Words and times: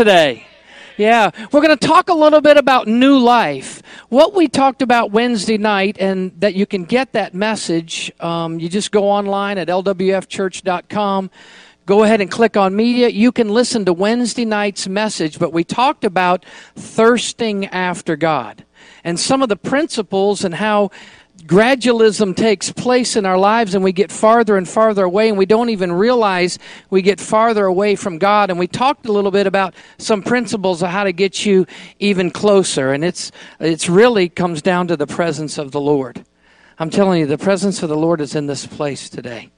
today. 0.00 0.46
Yeah, 0.96 1.30
we're 1.52 1.60
going 1.60 1.76
to 1.76 1.86
talk 1.86 2.08
a 2.08 2.14
little 2.14 2.40
bit 2.40 2.56
about 2.56 2.88
new 2.88 3.18
life. 3.18 3.82
What 4.08 4.32
we 4.32 4.48
talked 4.48 4.80
about 4.80 5.10
Wednesday 5.10 5.58
night, 5.58 5.98
and 6.00 6.32
that 6.40 6.54
you 6.54 6.64
can 6.64 6.84
get 6.84 7.12
that 7.12 7.34
message. 7.34 8.10
Um, 8.18 8.58
you 8.58 8.70
just 8.70 8.92
go 8.92 9.10
online 9.10 9.58
at 9.58 9.68
lwfchurch.com. 9.68 11.30
Go 11.84 12.02
ahead 12.02 12.22
and 12.22 12.30
click 12.30 12.56
on 12.56 12.74
media. 12.74 13.10
You 13.10 13.30
can 13.30 13.50
listen 13.50 13.84
to 13.84 13.92
Wednesday 13.92 14.46
night's 14.46 14.88
message, 14.88 15.38
but 15.38 15.52
we 15.52 15.64
talked 15.64 16.06
about 16.06 16.46
thirsting 16.76 17.66
after 17.66 18.16
God 18.16 18.64
and 19.04 19.20
some 19.20 19.42
of 19.42 19.50
the 19.50 19.56
principles 19.56 20.44
and 20.44 20.54
how 20.54 20.92
gradualism 21.42 22.36
takes 22.36 22.70
place 22.70 23.16
in 23.16 23.26
our 23.26 23.38
lives 23.38 23.74
and 23.74 23.82
we 23.82 23.92
get 23.92 24.12
farther 24.12 24.56
and 24.56 24.68
farther 24.68 25.04
away 25.04 25.28
and 25.28 25.38
we 25.38 25.46
don't 25.46 25.70
even 25.70 25.92
realize 25.92 26.58
we 26.90 27.02
get 27.02 27.20
farther 27.20 27.66
away 27.66 27.96
from 27.96 28.18
God 28.18 28.50
and 28.50 28.58
we 28.58 28.66
talked 28.66 29.06
a 29.06 29.12
little 29.12 29.30
bit 29.30 29.46
about 29.46 29.74
some 29.98 30.22
principles 30.22 30.82
of 30.82 30.90
how 30.90 31.04
to 31.04 31.12
get 31.12 31.44
you 31.44 31.66
even 31.98 32.30
closer 32.30 32.92
and 32.92 33.04
it's 33.04 33.32
it's 33.58 33.88
really 33.88 34.28
comes 34.28 34.62
down 34.62 34.88
to 34.88 34.96
the 34.96 35.06
presence 35.06 35.58
of 35.58 35.72
the 35.72 35.80
Lord. 35.80 36.24
I'm 36.78 36.90
telling 36.90 37.20
you 37.20 37.26
the 37.26 37.38
presence 37.38 37.82
of 37.82 37.88
the 37.88 37.96
Lord 37.96 38.20
is 38.20 38.34
in 38.34 38.46
this 38.46 38.66
place 38.66 39.10
today. 39.10 39.50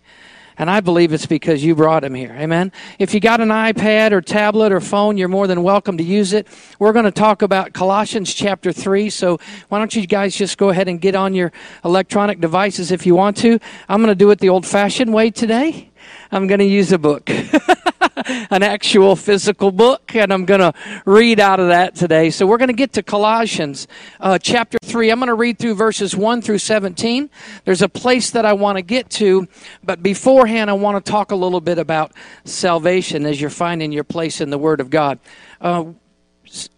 And 0.59 0.71
I 0.71 0.81
believe 0.81 1.13
it's 1.13 1.27
because 1.27 1.65
you 1.65 1.75
brought 1.75 2.05
him 2.05 2.15
here. 2.15 2.35
Amen. 2.39 2.73
If 2.99 3.15
you 3.15 3.21
got 3.21 3.41
an 3.41 3.49
iPad 3.49 4.13
or 4.13 4.21
tablet 4.21 4.73
or 4.73 4.81
phone, 4.81 5.17
you're 5.17 5.29
more 5.29 5.47
than 5.47 5.63
welcome 5.63 5.97
to 5.99 6.05
use 6.05 6.33
it. 6.33 6.49
We're 6.79 6.93
going 6.93 7.05
to 7.05 7.11
talk 7.11 7.43
about 7.43 7.73
Colossians 7.73 8.35
chapter 8.35 8.73
3. 8.73 9.11
So 9.11 9.39
why 9.69 9.79
don't 9.79 9.95
you 9.95 10.07
guys 10.07 10.35
just 10.35 10.59
go 10.59 10.71
ahead 10.71 10.89
and 10.89 11.01
get 11.01 11.15
on 11.15 11.35
your 11.35 11.53
electronic 11.85 12.41
devices 12.41 12.91
if 12.91 13.07
you 13.07 13.15
want 13.15 13.37
to. 13.39 13.59
I'm 13.89 14.01
going 14.01 14.09
to 14.09 14.15
do 14.15 14.31
it 14.31 14.41
the 14.41 14.49
old 14.49 14.67
fashioned 14.67 15.13
way 15.13 15.31
today. 15.31 15.92
I'm 16.31 16.47
going 16.47 16.61
to 16.61 16.65
use 16.65 16.93
a 16.93 16.99
book, 16.99 17.29
an 18.51 18.63
actual 18.63 19.17
physical 19.17 19.71
book, 19.71 20.15
and 20.15 20.33
I'm 20.33 20.45
going 20.45 20.61
to 20.61 20.73
read 21.05 21.41
out 21.41 21.61
of 21.61 21.69
that 21.69 21.95
today. 21.95 22.31
So 22.31 22.47
we're 22.47 22.59
going 22.59 22.69
to 22.69 22.75
get 22.75 22.93
to 22.95 23.03
Colossians 23.03 23.87
uh, 24.21 24.39
chapter 24.39 24.79
3. 24.83 25.11
I'm 25.11 25.19
going 25.19 25.29
to 25.29 25.35
read 25.35 25.59
through 25.59 25.75
verses 25.75 26.17
1 26.17 26.43
through 26.43 26.59
17. 26.59 27.31
There's 27.65 27.83
a 27.83 27.89
place 27.89 28.31
that 28.31 28.45
I 28.45 28.53
want 28.53 28.79
to 28.79 28.83
get 28.83 29.11
to, 29.11 29.47
but 29.83 30.03
beforehand, 30.03 30.71
I 30.71 30.75
want 30.75 31.05
to 31.05 31.11
talk 31.11 31.31
a 31.31 31.37
little 31.37 31.61
bit 31.61 31.79
about 31.79 32.13
salvation 32.45 33.27
as 33.27 33.41
you're 33.41 33.51
finding 33.51 33.93
your 33.93 34.05
place 34.05 34.41
in 34.41 34.51
the 34.51 34.59
Word 34.59 34.81
of 34.81 34.91
God. 34.91 35.19
Uh, 35.61 35.85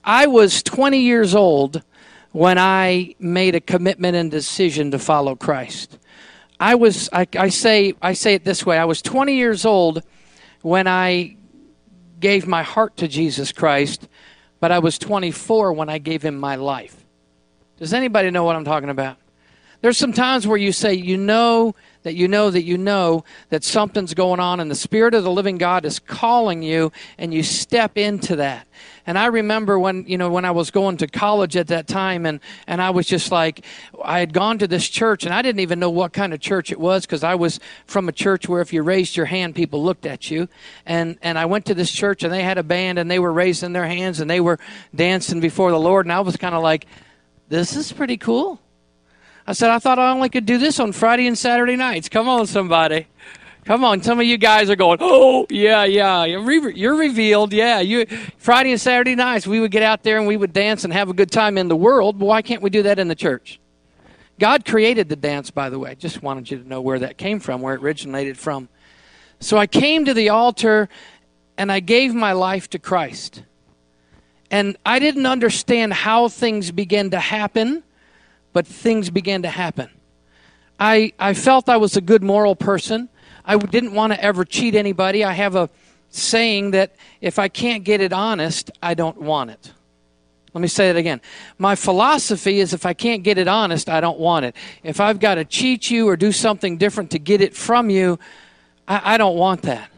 I 0.05 0.27
was 0.27 0.63
20 0.63 1.01
years 1.01 1.35
old 1.35 1.83
when 2.33 2.59
I 2.59 3.15
made 3.19 3.55
a 3.55 3.61
commitment 3.61 4.17
and 4.17 4.31
decision 4.31 4.91
to 4.91 4.99
follow 4.99 5.37
Christ. 5.37 5.99
I 6.59 6.75
was 6.77 7.09
I, 7.13 7.27
I, 7.37 7.49
say 7.49 7.95
I 8.01 8.13
say 8.13 8.35
it 8.35 8.45
this 8.45 8.65
way. 8.65 8.79
I 8.79 8.85
was 8.85 9.03
20 9.03 9.35
years 9.35 9.65
old 9.65 10.03
when 10.63 10.87
I 10.87 11.37
gave 12.21 12.47
my 12.47 12.63
heart 12.63 12.97
to 12.99 13.09
Jesus 13.09 13.53
Christ, 13.53 14.09
but 14.61 14.73
I 14.73 14.79
was 14.79 14.99
24 14.99 15.73
when 15.73 15.89
I 15.89 15.99
gave 15.99 16.23
him 16.23 16.37
my 16.39 16.57
life. 16.57 17.05
Does 17.77 17.93
anybody 17.93 18.31
know 18.31 18.45
what 18.45 18.57
I'm 18.57 18.65
talking 18.65 18.89
about? 18.89 19.19
There's 19.81 19.99
some 19.99 20.15
times 20.15 20.47
where 20.47 20.57
you 20.57 20.73
say 20.73 20.95
you 20.95 21.19
know 21.19 21.75
that 22.05 22.15
you 22.15 22.29
know 22.29 22.49
that 22.49 22.63
you 22.63 22.79
know 22.79 23.25
that 23.51 23.65
something's 23.65 24.15
going 24.15 24.41
on 24.41 24.61
and 24.61 24.71
the 24.71 24.75
spirit 24.75 25.15
of 25.15 25.25
the 25.25 25.31
living 25.31 25.59
God 25.59 25.85
is 25.85 25.99
calling 25.99 26.63
you 26.63 26.93
and 27.19 27.35
you 27.35 27.43
step 27.43 27.99
into 27.99 28.37
that. 28.37 28.67
And 29.07 29.19
I 29.19 29.27
remember 29.27 29.79
when, 29.79 30.07
you 30.07 30.17
know, 30.17 30.31
when 30.31 30.45
I 30.45 30.51
was 30.51 30.71
going 30.71 30.97
to 30.99 31.07
college 31.07 31.57
at 31.57 31.67
that 31.67 31.87
time 31.87 32.25
and, 32.25 32.41
and 32.67 32.81
I 32.81 32.91
was 32.91 33.07
just 33.07 33.31
like, 33.31 33.65
I 34.03 34.19
had 34.19 34.33
gone 34.33 34.59
to 34.59 34.67
this 34.67 34.89
church 34.89 35.25
and 35.25 35.35
I 35.35 35.43
didn't 35.43 35.61
even 35.61 35.79
know 35.79 35.91
what 35.91 36.13
kind 36.13 36.33
of 36.33 36.41
church 36.41 36.73
it 36.73 36.81
was 36.81 37.05
because 37.05 37.23
I 37.23 37.35
was 37.35 37.61
from 37.87 38.09
a 38.09 38.13
church 38.13 38.49
where 38.49 38.63
if 38.63 38.73
you 38.73 38.83
raised 38.83 39.17
your 39.17 39.27
hand, 39.27 39.55
people 39.55 39.83
looked 39.83 40.07
at 40.07 40.31
you. 40.31 40.49
And, 40.87 41.19
and 41.21 41.39
I 41.39 41.45
went 41.45 41.67
to 41.67 41.75
this 41.75 41.91
church 41.91 42.23
and 42.23 42.33
they 42.33 42.43
had 42.43 42.57
a 42.57 42.63
band 42.63 42.99
and 42.99 43.11
they 43.11 43.19
were 43.19 43.33
raising 43.33 43.75
their 43.75 43.87
hands 43.87 44.21
and 44.21 44.31
they 44.31 44.41
were 44.41 44.59
dancing 44.95 45.41
before 45.41 45.71
the 45.71 45.81
Lord. 45.81 46.07
And 46.07 46.13
I 46.13 46.21
was 46.21 46.37
kind 46.37 46.55
of 46.55 46.63
like, 46.63 46.87
this 47.49 47.77
is 47.77 47.93
pretty 47.93 48.17
cool. 48.17 48.59
I 49.47 49.53
said, 49.53 49.71
I 49.71 49.79
thought 49.79 49.99
I 49.99 50.11
only 50.11 50.31
could 50.31 50.47
do 50.47 50.57
this 50.57 50.81
on 50.81 50.93
Friday 50.93 51.27
and 51.27 51.37
Saturday 51.37 51.77
nights. 51.77 52.09
Come 52.09 52.29
on, 52.29 52.47
somebody. 52.47 53.07
Come 53.65 53.83
on, 53.83 54.03
some 54.03 54.21
of 54.21 54.27
you 54.27 54.37
guys 54.37 54.69
are 54.69 54.77
going, 54.77 54.99
oh 55.01 55.47
yeah, 55.49 55.85
yeah, 55.85 56.25
you're 56.25 56.97
revealed, 56.97 57.55
yeah. 57.55 57.81
You 57.81 58.05
Friday 58.37 58.73
and 58.73 58.81
Saturday 58.81 59.15
nights 59.15 59.47
we 59.47 59.59
would 59.59 59.71
get 59.71 59.83
out 59.83 60.03
there 60.03 60.19
and 60.19 60.27
we 60.27 60.37
would 60.37 60.53
dance 60.53 60.85
and 60.85 60.93
have 60.93 61.09
a 61.09 61.15
good 61.15 61.31
time 61.31 61.57
in 61.57 61.69
the 61.69 61.77
world. 61.77 62.19
But 62.19 62.27
why 62.27 62.43
can't 62.43 62.61
we 62.61 62.69
do 62.69 62.83
that 62.83 62.99
in 62.99 63.09
the 63.09 63.15
church? 63.15 63.59
God 64.39 64.67
created 64.67 65.09
the 65.09 65.17
dance, 65.17 65.51
by 65.51 65.71
the 65.71 65.79
way. 65.79 65.95
Just 65.95 66.23
wanted 66.23 66.51
you 66.51 66.59
to 66.59 66.69
know 66.69 66.83
where 66.83 66.99
that 66.99 67.17
came 67.17 67.41
from, 67.41 67.63
where 67.63 67.75
it 67.75 67.81
originated 67.81 68.37
from. 68.37 68.69
So 69.41 69.57
I 69.57 69.67
came 69.67 70.05
to 70.05 70.13
the 70.13 70.29
altar 70.29 70.91
and 71.57 71.73
I 71.73 71.81
gave 71.81 72.15
my 72.15 72.33
life 72.33 72.69
to 72.71 72.79
Christ. 72.79 73.45
And 74.51 74.77
I 74.85 74.99
didn't 74.99 75.25
understand 75.25 75.95
how 75.95 76.29
things 76.29 76.71
began 76.71 77.11
to 77.11 77.21
happen, 77.21 77.83
but 78.53 78.67
things 78.67 79.09
began 79.09 79.41
to 79.43 79.49
happen. 79.49 79.89
I, 80.79 81.15
I 81.19 81.33
felt 81.33 81.71
I 81.71 81.79
was 81.79 81.97
a 81.97 82.03
good 82.03 82.23
moral 82.23 82.57
person. 82.57 83.09
I 83.45 83.57
didn't 83.57 83.93
want 83.93 84.13
to 84.13 84.23
ever 84.23 84.45
cheat 84.45 84.75
anybody. 84.75 85.25
I 85.25 85.33
have 85.33 85.55
a 85.55 85.69
saying 86.11 86.71
that 86.71 86.95
if 87.21 87.39
I 87.39 87.49
can't 87.49 87.85
get 87.85 88.01
it 88.01 88.13
honest, 88.13 88.71
I 88.83 88.95
don't 88.95 89.21
want 89.21 89.51
it. 89.51 89.73
Let 90.55 90.61
me 90.61 90.69
say 90.69 90.89
it 90.89 90.97
again. 90.97 91.21
My 91.59 91.75
philosophy 91.75 92.61
is 92.61 92.73
if 92.73 92.87
I 92.87 92.95
can't 92.95 93.25
get 93.25 93.39
it 93.39 93.49
honest, 93.49 93.89
I 93.89 94.01
don't 94.01 94.21
want 94.21 94.45
it. 94.45 94.55
If 94.85 95.01
I've 95.01 95.19
got 95.19 95.35
to 95.35 95.45
cheat 95.45 95.91
you 95.91 96.09
or 96.09 96.17
do 96.17 96.31
something 96.31 96.79
different 96.79 97.11
to 97.11 97.19
get 97.19 97.41
it 97.41 97.57
from 97.57 97.91
you, 97.91 98.21
I, 98.87 99.15
I 99.15 99.17
don't 99.19 99.37
want 99.37 99.63
that. 99.63 99.91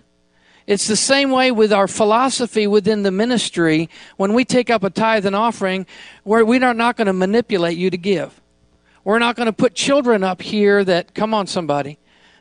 It's 0.66 0.88
the 0.88 0.96
same 0.96 1.30
way 1.30 1.52
with 1.52 1.72
our 1.72 1.86
philosophy 1.86 2.66
within 2.66 3.02
the 3.02 3.10
ministry. 3.10 3.90
When 4.16 4.32
we 4.32 4.44
take 4.44 4.70
up 4.70 4.82
a 4.82 4.90
tithe 4.90 5.26
and 5.26 5.36
offering, 5.36 5.86
we 6.24 6.58
are 6.62 6.74
not 6.74 6.96
going 6.96 7.06
to 7.06 7.12
manipulate 7.12 7.76
you 7.76 7.90
to 7.90 7.98
give. 7.98 8.40
We're 9.04 9.20
not 9.20 9.36
going 9.36 9.46
to 9.46 9.52
put 9.52 9.74
children 9.74 10.24
up 10.24 10.40
here 10.40 10.82
that, 10.82 11.14
come 11.14 11.34
on, 11.34 11.46
somebody 11.46 11.98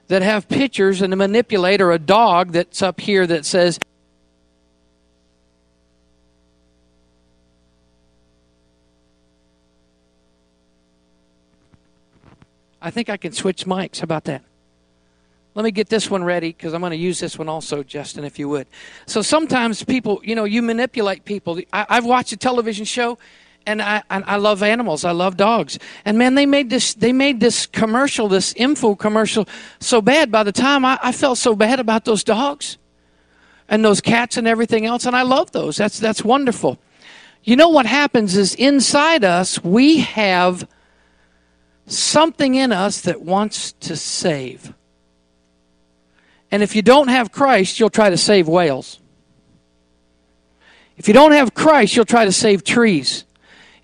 that 0.07 0.21
have 0.21 0.47
pictures 0.47 1.01
and 1.01 1.11
a 1.13 1.15
manipulator, 1.15 1.91
a 1.91 1.99
dog 1.99 2.51
that's 2.51 2.81
up 2.81 2.99
here 2.99 3.25
that 3.25 3.45
says, 3.45 3.79
I 12.81 12.91
think 12.91 13.09
I 13.09 13.17
can 13.17 13.31
switch 13.31 13.65
mics. 13.65 13.99
How 13.99 14.03
about 14.03 14.25
that? 14.25 14.43
Let 15.55 15.63
me 15.63 15.71
get 15.71 15.89
this 15.89 16.11
one 16.11 16.23
ready 16.23 16.49
because 16.49 16.73
I'm 16.73 16.81
going 16.81 16.91
to 16.91 16.97
use 16.97 17.19
this 17.19 17.39
one 17.39 17.47
also, 17.47 17.81
Justin, 17.81 18.25
if 18.25 18.37
you 18.37 18.49
would. 18.49 18.67
So 19.07 19.21
sometimes 19.21 19.83
people, 19.83 20.19
you 20.23 20.35
know, 20.35 20.43
you 20.43 20.61
manipulate 20.61 21.25
people. 21.25 21.59
I, 21.71 21.85
have 21.89 22.05
watched 22.05 22.33
a 22.33 22.37
television 22.37 22.85
show 22.85 23.17
and 23.65 23.81
I, 23.81 24.03
I 24.09 24.37
love 24.37 24.61
animals. 24.61 25.03
I 25.05 25.11
love 25.11 25.37
dogs. 25.37 25.79
And 26.05 26.17
man, 26.17 26.35
they 26.35 26.45
made 26.45 26.69
this, 26.69 26.93
they 26.93 27.13
made 27.13 27.39
this 27.39 27.65
commercial, 27.65 28.27
this 28.27 28.53
info 28.53 28.95
commercial 28.95 29.47
so 29.79 30.01
bad. 30.01 30.31
By 30.31 30.43
the 30.43 30.51
time 30.51 30.85
I, 30.85 30.99
I 31.01 31.11
felt 31.11 31.37
so 31.37 31.55
bad 31.55 31.79
about 31.79 32.05
those 32.05 32.23
dogs 32.23 32.77
and 33.67 33.83
those 33.83 34.01
cats 34.01 34.37
and 34.37 34.47
everything 34.47 34.85
else. 34.85 35.05
And 35.05 35.15
I 35.15 35.23
love 35.23 35.51
those. 35.51 35.77
That's, 35.77 35.99
that's 35.99 36.23
wonderful. 36.23 36.77
You 37.43 37.55
know 37.55 37.69
what 37.69 37.85
happens 37.85 38.37
is 38.37 38.55
inside 38.55 39.23
us, 39.23 39.63
we 39.63 39.99
have 39.99 40.67
something 41.87 42.55
in 42.55 42.71
us 42.71 43.01
that 43.01 43.21
wants 43.21 43.73
to 43.73 43.95
save. 43.95 44.73
And 46.51 46.63
if 46.63 46.75
you 46.75 46.81
don't 46.81 47.09
have 47.09 47.31
Christ, 47.31 47.79
you'll 47.79 47.89
try 47.89 48.09
to 48.09 48.17
save 48.17 48.47
whales. 48.47 48.99
If 50.97 51.07
you 51.07 51.13
don't 51.13 51.33
have 51.33 51.53
Christ, 51.53 51.95
you'll 51.95 52.05
try 52.05 52.25
to 52.25 52.31
save 52.31 52.63
trees. 52.63 53.24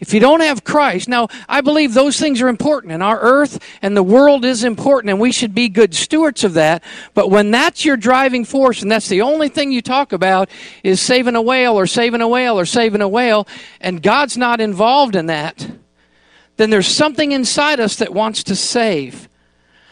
If 0.01 0.16
you 0.16 0.19
don't 0.19 0.41
have 0.41 0.63
Christ, 0.63 1.07
now 1.07 1.28
I 1.47 1.62
believe 1.62 1.94
those 1.94 2.19
things 2.19 2.41
are 2.41 2.47
important 2.47 2.91
and 2.91 3.03
our 3.03 3.19
earth 3.22 3.59
and 3.84 3.95
the 3.95 4.01
world 4.01 4.44
is 4.44 4.63
important 4.63 5.12
and 5.12 5.19
we 5.19 5.31
should 5.31 5.53
be 5.53 5.69
good 5.69 5.94
stewards 5.94 6.44
of 6.44 6.56
that. 6.56 6.84
But 7.13 7.29
when 7.29 7.51
that's 7.51 7.85
your 7.85 7.97
driving 7.97 8.44
force 8.44 8.81
and 8.81 8.91
that's 8.91 9.09
the 9.09 9.22
only 9.22 9.47
thing 9.47 9.72
you 9.72 9.84
talk 9.84 10.11
about 10.11 10.50
is 10.84 11.00
saving 11.00 11.35
a 11.35 11.41
whale 11.41 11.78
or 11.78 11.85
saving 11.85 12.22
a 12.22 12.28
whale 12.28 12.59
or 12.59 12.66
saving 12.66 13.01
a 13.01 13.07
whale 13.07 13.47
and 13.79 14.02
God's 14.02 14.37
not 14.37 14.59
involved 14.59 15.16
in 15.16 15.28
that, 15.28 15.70
then 16.58 16.72
there's 16.72 16.87
something 16.87 17.31
inside 17.31 17.79
us 17.79 17.97
that 17.97 18.11
wants 18.11 18.43
to 18.46 18.55
save. 18.55 19.29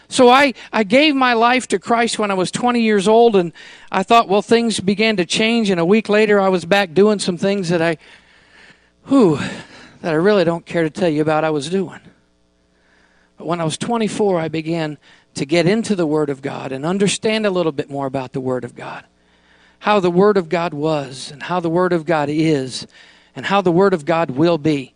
So 0.07 0.27
I, 0.27 0.55
I 0.73 0.85
gave 0.85 1.13
my 1.13 1.33
life 1.33 1.67
to 1.67 1.77
Christ 1.77 2.17
when 2.17 2.31
I 2.31 2.33
was 2.33 2.49
20 2.49 2.81
years 2.81 3.07
old, 3.07 3.35
and 3.35 3.53
I 3.91 4.01
thought, 4.01 4.27
well, 4.27 4.41
things 4.41 4.79
began 4.79 5.17
to 5.17 5.25
change. 5.25 5.69
And 5.69 5.79
a 5.79 5.85
week 5.85 6.09
later, 6.09 6.39
I 6.39 6.49
was 6.49 6.65
back 6.65 6.95
doing 6.95 7.19
some 7.19 7.37
things 7.37 7.69
that 7.69 7.79
I, 7.79 7.97
whew, 9.07 9.39
that 10.01 10.11
I 10.11 10.17
really 10.17 10.43
don't 10.43 10.65
care 10.65 10.83
to 10.83 10.89
tell 10.89 11.09
you 11.09 11.21
about 11.21 11.43
I 11.43 11.49
was 11.49 11.69
doing. 11.69 11.99
But 13.37 13.47
when 13.47 13.61
I 13.61 13.63
was 13.63 13.77
24, 13.77 14.39
I 14.39 14.47
began 14.47 14.97
to 15.35 15.45
get 15.45 15.65
into 15.65 15.95
the 15.95 16.05
Word 16.05 16.29
of 16.29 16.41
God 16.41 16.71
and 16.71 16.85
understand 16.85 17.45
a 17.45 17.51
little 17.51 17.71
bit 17.71 17.89
more 17.89 18.05
about 18.05 18.33
the 18.33 18.41
Word 18.41 18.63
of 18.63 18.75
God. 18.75 19.05
How 19.79 19.99
the 19.99 20.11
Word 20.11 20.35
of 20.35 20.49
God 20.49 20.73
was, 20.73 21.31
and 21.31 21.41
how 21.43 21.61
the 21.61 21.69
Word 21.69 21.93
of 21.93 22.05
God 22.05 22.29
is, 22.29 22.85
and 23.35 23.45
how 23.45 23.61
the 23.61 23.71
Word 23.71 23.93
of 23.93 24.03
God 24.03 24.31
will 24.31 24.57
be. 24.57 24.93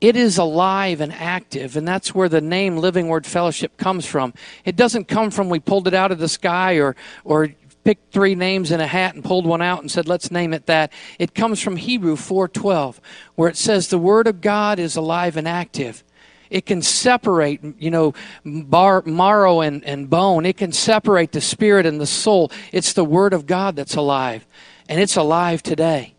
It 0.00 0.16
is 0.16 0.36
alive 0.36 1.00
and 1.00 1.12
active, 1.12 1.76
and 1.76 1.86
that's 1.86 2.14
where 2.14 2.28
the 2.28 2.40
name 2.40 2.76
Living 2.76 3.08
Word 3.08 3.24
Fellowship 3.24 3.76
comes 3.76 4.04
from. 4.04 4.34
It 4.64 4.76
doesn't 4.76 5.06
come 5.06 5.30
from 5.30 5.48
we 5.48 5.60
pulled 5.60 5.86
it 5.86 5.94
out 5.94 6.10
of 6.10 6.18
the 6.18 6.28
sky 6.28 6.74
or, 6.74 6.96
or 7.24 7.50
picked 7.86 8.12
three 8.12 8.34
names 8.34 8.72
in 8.72 8.80
a 8.80 8.86
hat 8.86 9.14
and 9.14 9.22
pulled 9.22 9.46
one 9.46 9.62
out 9.62 9.80
and 9.80 9.88
said, 9.88 10.08
let's 10.08 10.32
name 10.32 10.52
it 10.52 10.66
that. 10.66 10.92
It 11.20 11.36
comes 11.36 11.62
from 11.62 11.76
Hebrew 11.76 12.16
4.12, 12.16 12.98
where 13.36 13.48
it 13.48 13.56
says 13.56 13.86
the 13.86 13.96
Word 13.96 14.26
of 14.26 14.40
God 14.40 14.80
is 14.80 14.96
alive 14.96 15.36
and 15.36 15.46
active. 15.46 16.02
It 16.50 16.66
can 16.66 16.82
separate, 16.82 17.60
you 17.78 17.92
know, 17.92 18.12
bar, 18.44 19.04
marrow 19.06 19.60
and, 19.60 19.84
and 19.84 20.10
bone. 20.10 20.46
It 20.46 20.56
can 20.56 20.72
separate 20.72 21.30
the 21.30 21.40
spirit 21.40 21.86
and 21.86 22.00
the 22.00 22.08
soul. 22.08 22.50
It's 22.72 22.92
the 22.92 23.04
Word 23.04 23.32
of 23.32 23.46
God 23.46 23.76
that's 23.76 23.94
alive, 23.94 24.44
and 24.88 25.00
it's 25.00 25.14
alive 25.14 25.62
today. 25.62 26.16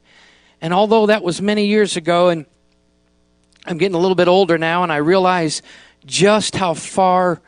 And 0.61 0.73
although 0.73 1.07
that 1.07 1.21
was 1.21 1.41
many 1.41 1.65
years 1.65 1.97
ago, 1.97 2.29
and 2.29 2.45
I'm 3.65 3.77
getting 3.77 3.95
a 3.95 3.99
little 3.99 4.15
bit 4.15 4.29
older 4.29 4.57
now, 4.57 4.83
and 4.83 4.91
I 4.91 4.97
realize 4.97 5.61
just 6.05 6.55
how 6.55 6.75
far 6.75 7.41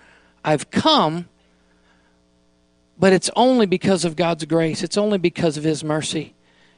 I've 0.43 0.69
come, 0.71 1.29
but 2.99 3.13
it's 3.13 3.29
only 3.35 3.65
because 3.65 4.03
of 4.03 4.17
God's 4.17 4.43
grace. 4.45 4.83
It's 4.83 4.97
only 4.97 5.17
because 5.17 5.55
of 5.55 5.63
His 5.63 5.83
mercy. 5.83 6.33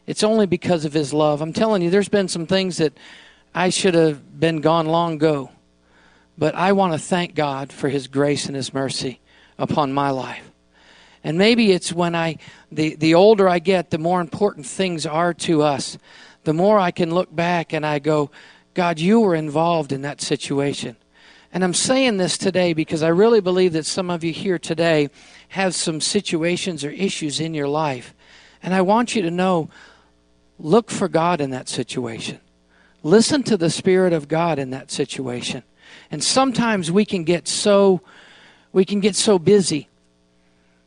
It's 0.05 0.23
only 0.23 0.45
because 0.45 0.85
of 0.85 0.93
His 0.93 1.13
love. 1.13 1.41
I'm 1.41 1.51
telling 1.51 1.81
you, 1.81 1.89
there's 1.89 2.09
been 2.09 2.27
some 2.27 2.45
things 2.45 2.77
that 2.77 2.93
I 3.55 3.69
should 3.69 3.95
have 3.95 4.39
been 4.39 4.61
gone 4.61 4.85
long 4.85 5.15
ago. 5.15 5.49
But 6.37 6.55
I 6.55 6.71
want 6.73 6.93
to 6.93 6.99
thank 6.99 7.35
God 7.35 7.73
for 7.73 7.89
His 7.89 8.07
grace 8.07 8.45
and 8.45 8.55
His 8.55 8.73
mercy 8.73 9.19
upon 9.57 9.93
my 9.93 10.11
life. 10.11 10.51
And 11.23 11.37
maybe 11.37 11.71
it's 11.71 11.91
when 11.91 12.15
I, 12.15 12.37
the, 12.71 12.95
the 12.95 13.15
older 13.15 13.49
I 13.49 13.59
get, 13.59 13.89
the 13.89 13.97
more 13.97 14.21
important 14.21 14.65
things 14.65 15.05
are 15.05 15.33
to 15.35 15.61
us. 15.63 15.97
The 16.43 16.53
more 16.53 16.79
I 16.79 16.91
can 16.91 17.13
look 17.13 17.35
back 17.35 17.73
and 17.73 17.85
I 17.85 17.99
go, 17.99 18.31
God, 18.73 18.99
you 18.99 19.19
were 19.19 19.35
involved 19.35 19.91
in 19.91 20.01
that 20.03 20.21
situation. 20.21 20.95
And 21.53 21.63
I'm 21.63 21.73
saying 21.73 22.17
this 22.17 22.37
today 22.37 22.73
because 22.73 23.03
I 23.03 23.09
really 23.09 23.41
believe 23.41 23.73
that 23.73 23.85
some 23.85 24.09
of 24.09 24.23
you 24.23 24.31
here 24.31 24.57
today 24.57 25.09
have 25.49 25.75
some 25.75 25.99
situations 25.99 26.85
or 26.85 26.91
issues 26.91 27.39
in 27.39 27.53
your 27.53 27.67
life. 27.67 28.13
And 28.63 28.73
I 28.73 28.81
want 28.81 29.15
you 29.15 29.21
to 29.23 29.31
know 29.31 29.69
look 30.57 30.89
for 30.89 31.07
God 31.07 31.41
in 31.41 31.49
that 31.49 31.67
situation. 31.67 32.39
Listen 33.03 33.43
to 33.43 33.57
the 33.57 33.69
Spirit 33.69 34.13
of 34.13 34.27
God 34.27 34.59
in 34.59 34.69
that 34.69 34.91
situation. 34.91 35.63
And 36.09 36.23
sometimes 36.23 36.91
we 36.91 37.03
can 37.03 37.23
get 37.23 37.47
so 37.47 38.01
we 38.71 38.85
can 38.85 38.99
get 38.99 39.15
so 39.15 39.37
busy 39.37 39.89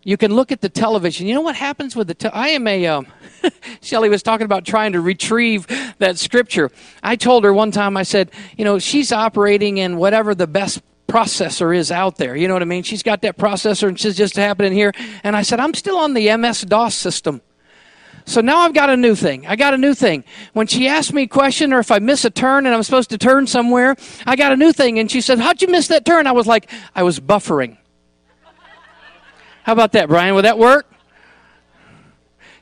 you 0.05 0.17
can 0.17 0.35
look 0.35 0.53
at 0.53 0.61
the 0.61 0.69
television. 0.69 1.27
You 1.27 1.35
know 1.35 1.41
what 1.41 1.57
happens 1.57 1.97
with 1.97 2.09
the 2.09 2.15
te- 2.15 2.29
I 2.29 2.49
am 2.49 2.67
a 2.67 2.87
um, 2.87 3.07
Shelly 3.81 4.09
was 4.09 4.23
talking 4.23 4.45
about 4.45 4.65
trying 4.65 4.93
to 4.93 5.01
retrieve 5.01 5.67
that 5.99 6.19
scripture. 6.19 6.71
I 7.03 7.17
told 7.17 7.45
her 7.45 7.53
one 7.53 7.71
time 7.71 7.97
I 7.97 8.03
said, 8.03 8.31
you 8.57 8.65
know, 8.65 8.79
she's 8.79 9.13
operating 9.13 9.79
in 9.79 9.97
whatever 9.97 10.35
the 10.35 10.47
best 10.47 10.83
processor 11.09 11.77
is 11.77 11.91
out 11.91 12.17
there. 12.17 12.37
You 12.37 12.49
know 12.49 12.55
what 12.55 12.63
I 12.63 12.67
mean? 12.67 12.83
She's 12.83 13.03
got 13.03 13.23
that 13.23 13.37
processor 13.37 13.89
and 13.89 13.99
she's 13.99 14.17
just 14.17 14.37
happening 14.37 14.73
here. 14.73 14.93
And 15.23 15.37
I 15.37 15.43
said, 15.43 15.61
I'm 15.61 15.75
still 15.75 15.99
on 15.99 16.15
the 16.15 16.37
MS 16.37 16.63
DOS 16.63 16.95
system. 16.95 17.41
So 18.27 18.41
now 18.41 18.61
I've 18.61 18.73
got 18.73 18.89
a 18.89 18.97
new 18.97 19.15
thing. 19.15 19.47
I 19.47 19.55
got 19.55 19.75
a 19.75 19.79
new 19.79 19.95
thing. 19.95 20.25
When 20.55 20.67
she 20.67 20.89
asked 20.89 21.13
me 21.13 21.23
a 21.23 21.27
question 21.27 21.75
or 21.75 21.79
if 21.79 21.91
I 21.91 21.99
miss 21.99 22.25
a 22.25 22.31
turn 22.31 22.65
and 22.65 22.75
I'm 22.75 22.83
supposed 22.83 23.11
to 23.11 23.19
turn 23.19 23.47
somewhere, 23.47 23.97
I 24.27 24.35
got 24.35 24.53
a 24.53 24.57
new 24.57 24.73
thing. 24.73 24.99
And 24.99 25.11
she 25.11 25.21
said, 25.21 25.39
How'd 25.39 25.61
you 25.61 25.69
miss 25.69 25.89
that 25.89 26.07
turn? 26.07 26.27
I 26.27 26.33
was 26.33 26.47
like, 26.47 26.71
I 26.95 27.03
was 27.03 27.21
buffering. 27.21 27.77
How 29.65 29.73
about 29.73 29.93
that, 29.93 30.09
Brian? 30.09 30.35
Would 30.35 30.45
that 30.45 30.59
work? 30.59 30.87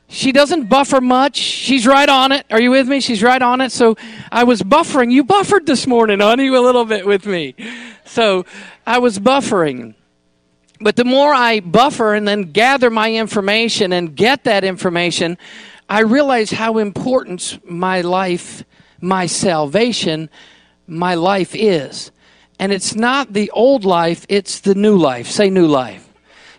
She 0.07 0.31
doesn't 0.31 0.69
buffer 0.69 1.01
much. 1.01 1.35
She's 1.35 1.85
right 1.85 2.07
on 2.07 2.31
it. 2.31 2.45
Are 2.49 2.61
you 2.61 2.71
with 2.71 2.87
me? 2.87 3.01
She's 3.01 3.21
right 3.21 3.41
on 3.41 3.59
it. 3.59 3.73
So 3.73 3.97
I 4.31 4.45
was 4.45 4.61
buffering. 4.61 5.11
You 5.11 5.25
buffered 5.25 5.65
this 5.65 5.85
morning, 5.85 6.21
honey, 6.21 6.47
a 6.47 6.61
little 6.61 6.85
bit 6.85 7.05
with 7.05 7.25
me. 7.25 7.55
So 8.05 8.45
I 8.87 8.99
was 8.99 9.19
buffering. 9.19 9.95
But 10.79 10.95
the 10.95 11.03
more 11.03 11.33
I 11.33 11.59
buffer 11.59 12.13
and 12.13 12.25
then 12.25 12.51
gather 12.51 12.89
my 12.89 13.11
information 13.13 13.91
and 13.91 14.15
get 14.15 14.45
that 14.45 14.63
information, 14.63 15.37
I 15.89 16.01
realize 16.01 16.51
how 16.51 16.77
important 16.77 17.59
my 17.69 17.99
life, 17.99 18.63
my 19.01 19.25
salvation, 19.25 20.29
my 20.87 21.15
life 21.15 21.53
is. 21.53 22.11
And 22.59 22.71
it's 22.71 22.95
not 22.95 23.33
the 23.33 23.51
old 23.51 23.83
life, 23.83 24.25
it's 24.29 24.61
the 24.61 24.75
new 24.75 24.95
life. 24.95 25.27
Say 25.27 25.49
new 25.49 25.67
life. 25.67 26.02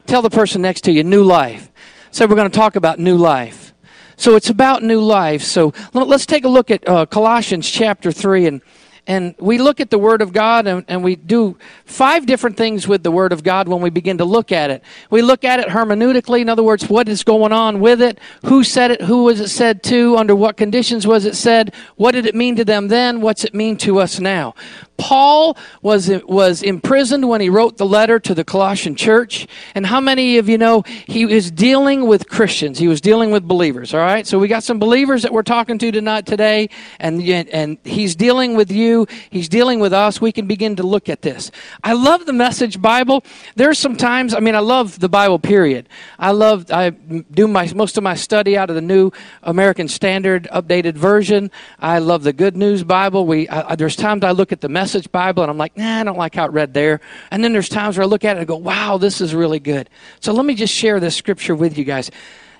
Tell 0.06 0.22
the 0.22 0.30
person 0.30 0.62
next 0.62 0.82
to 0.82 0.92
you, 0.92 1.02
new 1.02 1.24
life. 1.24 1.70
So 2.10 2.26
we're 2.26 2.36
going 2.36 2.50
to 2.50 2.56
talk 2.56 2.76
about 2.76 2.98
new 2.98 3.16
life. 3.16 3.72
So 4.16 4.36
it's 4.36 4.50
about 4.50 4.82
new 4.82 5.00
life. 5.00 5.42
So 5.42 5.72
let's 5.92 6.26
take 6.26 6.44
a 6.44 6.48
look 6.48 6.70
at 6.70 6.88
uh, 6.88 7.06
Colossians 7.06 7.68
chapter 7.68 8.12
3 8.12 8.46
and 8.46 8.62
and 9.06 9.34
we 9.38 9.58
look 9.58 9.80
at 9.80 9.90
the 9.90 9.98
Word 9.98 10.22
of 10.22 10.32
God 10.32 10.66
and, 10.66 10.84
and, 10.88 11.04
we 11.04 11.14
do 11.14 11.58
five 11.84 12.24
different 12.24 12.56
things 12.56 12.88
with 12.88 13.02
the 13.02 13.10
Word 13.10 13.32
of 13.32 13.42
God 13.42 13.68
when 13.68 13.82
we 13.82 13.90
begin 13.90 14.16
to 14.18 14.24
look 14.24 14.50
at 14.50 14.70
it. 14.70 14.82
We 15.10 15.20
look 15.20 15.44
at 15.44 15.60
it 15.60 15.68
hermeneutically, 15.68 16.40
in 16.40 16.48
other 16.48 16.62
words, 16.62 16.88
what 16.88 17.06
is 17.06 17.22
going 17.22 17.52
on 17.52 17.80
with 17.80 18.00
it, 18.00 18.18
who 18.46 18.64
said 18.64 18.92
it, 18.92 19.02
who 19.02 19.24
was 19.24 19.40
it 19.40 19.48
said 19.48 19.82
to, 19.84 20.16
under 20.16 20.34
what 20.34 20.56
conditions 20.56 21.06
was 21.06 21.26
it 21.26 21.36
said, 21.36 21.74
what 21.96 22.12
did 22.12 22.24
it 22.24 22.34
mean 22.34 22.56
to 22.56 22.64
them 22.64 22.88
then, 22.88 23.20
what's 23.20 23.44
it 23.44 23.54
mean 23.54 23.76
to 23.78 24.00
us 24.00 24.20
now. 24.20 24.54
Paul 24.96 25.56
was, 25.82 26.10
was 26.26 26.62
imprisoned 26.62 27.28
when 27.28 27.40
he 27.40 27.48
wrote 27.48 27.76
the 27.76 27.86
letter 27.86 28.18
to 28.20 28.34
the 28.34 28.44
Colossian 28.44 28.94
church. 28.94 29.46
And 29.74 29.86
how 29.86 30.00
many 30.00 30.38
of 30.38 30.48
you 30.48 30.56
know 30.56 30.82
he 31.06 31.26
was 31.26 31.50
dealing 31.50 32.06
with 32.06 32.28
Christians? 32.28 32.78
He 32.78 32.88
was 32.88 33.00
dealing 33.00 33.30
with 33.30 33.46
believers, 33.46 33.92
all 33.92 34.00
right? 34.00 34.26
So 34.26 34.38
we 34.38 34.48
got 34.48 34.62
some 34.62 34.78
believers 34.78 35.22
that 35.22 35.32
we're 35.32 35.42
talking 35.42 35.78
to 35.78 35.90
tonight 35.90 36.26
today, 36.26 36.70
and, 37.00 37.20
and 37.22 37.78
he's 37.84 38.14
dealing 38.14 38.56
with 38.56 38.70
you. 38.70 39.06
He's 39.30 39.48
dealing 39.48 39.80
with 39.80 39.92
us. 39.92 40.20
We 40.20 40.32
can 40.32 40.46
begin 40.46 40.76
to 40.76 40.82
look 40.84 41.08
at 41.08 41.22
this. 41.22 41.50
I 41.82 41.92
love 41.92 42.24
the 42.24 42.32
message 42.32 42.80
Bible. 42.80 43.24
There's 43.56 43.78
some 43.78 43.96
times, 43.96 44.32
I 44.32 44.40
mean, 44.40 44.54
I 44.54 44.60
love 44.60 45.00
the 45.00 45.08
Bible, 45.08 45.38
period. 45.38 45.88
I 46.18 46.30
love, 46.30 46.70
I 46.70 46.90
do 46.90 47.48
my, 47.48 47.70
most 47.74 47.98
of 47.98 48.04
my 48.04 48.14
study 48.14 48.56
out 48.56 48.70
of 48.70 48.76
the 48.76 48.82
New 48.82 49.10
American 49.42 49.88
Standard 49.88 50.48
Updated 50.52 50.94
Version. 50.94 51.50
I 51.80 51.98
love 51.98 52.22
the 52.22 52.32
Good 52.32 52.56
News 52.56 52.84
Bible. 52.84 53.26
We, 53.26 53.48
I, 53.48 53.74
there's 53.74 53.96
times 53.96 54.24
I 54.24 54.30
look 54.30 54.52
at 54.52 54.60
the 54.60 54.68
message 54.68 54.83
Message 54.84 55.10
Bible, 55.10 55.42
and 55.42 55.48
I'm 55.48 55.56
like, 55.56 55.78
nah, 55.78 56.00
I 56.00 56.04
don't 56.04 56.18
like 56.18 56.34
how 56.34 56.44
it 56.44 56.52
read 56.52 56.74
there. 56.74 57.00
And 57.30 57.42
then 57.42 57.54
there's 57.54 57.70
times 57.70 57.96
where 57.96 58.04
I 58.04 58.06
look 58.06 58.22
at 58.22 58.36
it 58.36 58.40
and 58.40 58.46
go, 58.46 58.56
wow, 58.56 58.98
this 58.98 59.22
is 59.22 59.34
really 59.34 59.58
good. 59.58 59.88
So 60.20 60.34
let 60.34 60.44
me 60.44 60.54
just 60.54 60.74
share 60.74 61.00
this 61.00 61.16
scripture 61.16 61.54
with 61.54 61.78
you 61.78 61.84
guys. 61.84 62.10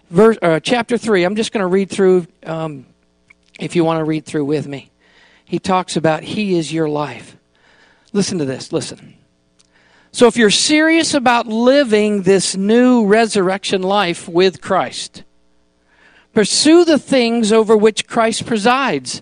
Verse, 0.08 0.38
uh, 0.40 0.58
chapter 0.58 0.96
3, 0.96 1.24
I'm 1.24 1.36
just 1.36 1.52
going 1.52 1.60
to 1.60 1.66
read 1.66 1.90
through, 1.90 2.26
um, 2.46 2.86
if 3.60 3.76
you 3.76 3.84
want 3.84 4.00
to 4.00 4.04
read 4.04 4.24
through 4.24 4.46
with 4.46 4.66
me. 4.66 4.90
He 5.44 5.58
talks 5.58 5.98
about 5.98 6.22
He 6.22 6.56
is 6.56 6.72
your 6.72 6.88
life. 6.88 7.36
Listen 8.14 8.38
to 8.38 8.46
this, 8.46 8.72
listen. 8.72 9.18
So 10.10 10.26
if 10.26 10.38
you're 10.38 10.48
serious 10.48 11.12
about 11.12 11.46
living 11.46 12.22
this 12.22 12.56
new 12.56 13.04
resurrection 13.04 13.82
life 13.82 14.30
with 14.30 14.62
Christ, 14.62 15.24
pursue 16.32 16.86
the 16.86 16.98
things 16.98 17.52
over 17.52 17.76
which 17.76 18.06
Christ 18.06 18.46
presides 18.46 19.20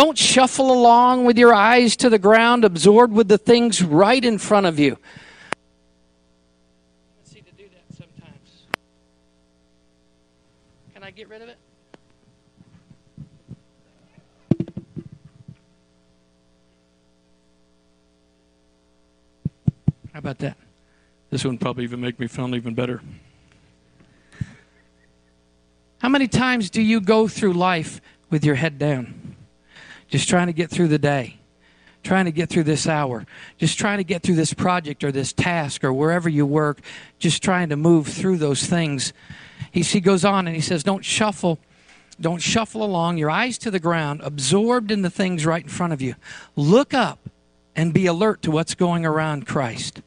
don't 0.00 0.16
shuffle 0.16 0.72
along 0.72 1.26
with 1.26 1.36
your 1.36 1.52
eyes 1.52 1.94
to 1.94 2.08
the 2.08 2.18
ground, 2.18 2.64
absorbed 2.64 3.12
with 3.12 3.28
the 3.28 3.36
things 3.36 3.82
right 3.82 4.24
in 4.24 4.38
front 4.38 4.64
of 4.64 4.78
you. 4.78 4.96
Let's 7.18 7.32
see 7.32 7.42
to 7.42 7.52
do 7.52 7.64
that 7.64 7.98
sometimes. 7.98 8.64
Can 10.94 11.02
I 11.02 11.10
get 11.10 11.28
rid 11.28 11.42
of 11.42 11.50
it? 11.50 11.58
How 20.14 20.18
about 20.18 20.38
that? 20.38 20.56
This 21.28 21.44
one 21.44 21.58
probably 21.58 21.84
even 21.84 22.00
make 22.00 22.18
me 22.18 22.26
sound 22.26 22.54
even 22.54 22.72
better. 22.72 23.02
How 25.98 26.08
many 26.08 26.26
times 26.26 26.70
do 26.70 26.80
you 26.80 27.02
go 27.02 27.28
through 27.28 27.52
life 27.52 28.00
with 28.30 28.46
your 28.46 28.54
head 28.54 28.78
down? 28.78 29.19
Just 30.10 30.28
trying 30.28 30.48
to 30.48 30.52
get 30.52 30.70
through 30.70 30.88
the 30.88 30.98
day, 30.98 31.38
trying 32.02 32.26
to 32.26 32.32
get 32.32 32.50
through 32.50 32.64
this 32.64 32.86
hour, 32.86 33.24
just 33.56 33.78
trying 33.78 33.98
to 33.98 34.04
get 34.04 34.22
through 34.22 34.34
this 34.34 34.52
project 34.52 35.02
or 35.04 35.12
this 35.12 35.32
task 35.32 35.84
or 35.84 35.92
wherever 35.92 36.28
you 36.28 36.44
work, 36.44 36.80
just 37.18 37.42
trying 37.42 37.70
to 37.70 37.76
move 37.76 38.08
through 38.08 38.36
those 38.36 38.66
things. 38.66 39.12
He, 39.70 39.82
he 39.82 40.00
goes 40.00 40.24
on 40.24 40.46
and 40.46 40.54
he 40.54 40.62
says, 40.62 40.82
Don't 40.82 41.04
shuffle. 41.04 41.58
Don't 42.20 42.42
shuffle 42.42 42.82
along, 42.82 43.16
your 43.16 43.30
eyes 43.30 43.56
to 43.58 43.70
the 43.70 43.80
ground, 43.80 44.20
absorbed 44.22 44.90
in 44.90 45.00
the 45.00 45.08
things 45.08 45.46
right 45.46 45.62
in 45.62 45.70
front 45.70 45.94
of 45.94 46.02
you. 46.02 46.16
Look 46.54 46.92
up 46.92 47.30
and 47.74 47.94
be 47.94 48.04
alert 48.04 48.42
to 48.42 48.50
what's 48.50 48.74
going 48.74 49.06
around 49.06 49.46
Christ. 49.46 50.02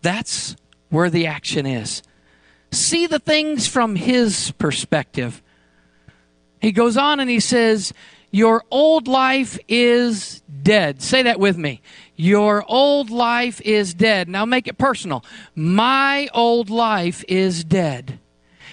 That's 0.00 0.54
where 0.88 1.10
the 1.10 1.26
action 1.26 1.66
is. 1.66 2.02
See 2.70 3.08
the 3.08 3.18
things 3.18 3.66
from 3.66 3.96
his 3.96 4.52
perspective. 4.52 5.42
He 6.60 6.70
goes 6.70 6.96
on 6.96 7.18
and 7.18 7.28
he 7.28 7.40
says, 7.40 7.92
your 8.30 8.64
old 8.70 9.08
life 9.08 9.58
is 9.68 10.42
dead. 10.62 11.02
Say 11.02 11.22
that 11.22 11.40
with 11.40 11.56
me. 11.56 11.80
Your 12.16 12.64
old 12.68 13.10
life 13.10 13.60
is 13.62 13.94
dead. 13.94 14.28
Now 14.28 14.44
make 14.44 14.68
it 14.68 14.76
personal. 14.76 15.24
My 15.54 16.28
old 16.34 16.68
life 16.68 17.24
is 17.28 17.64
dead. 17.64 18.18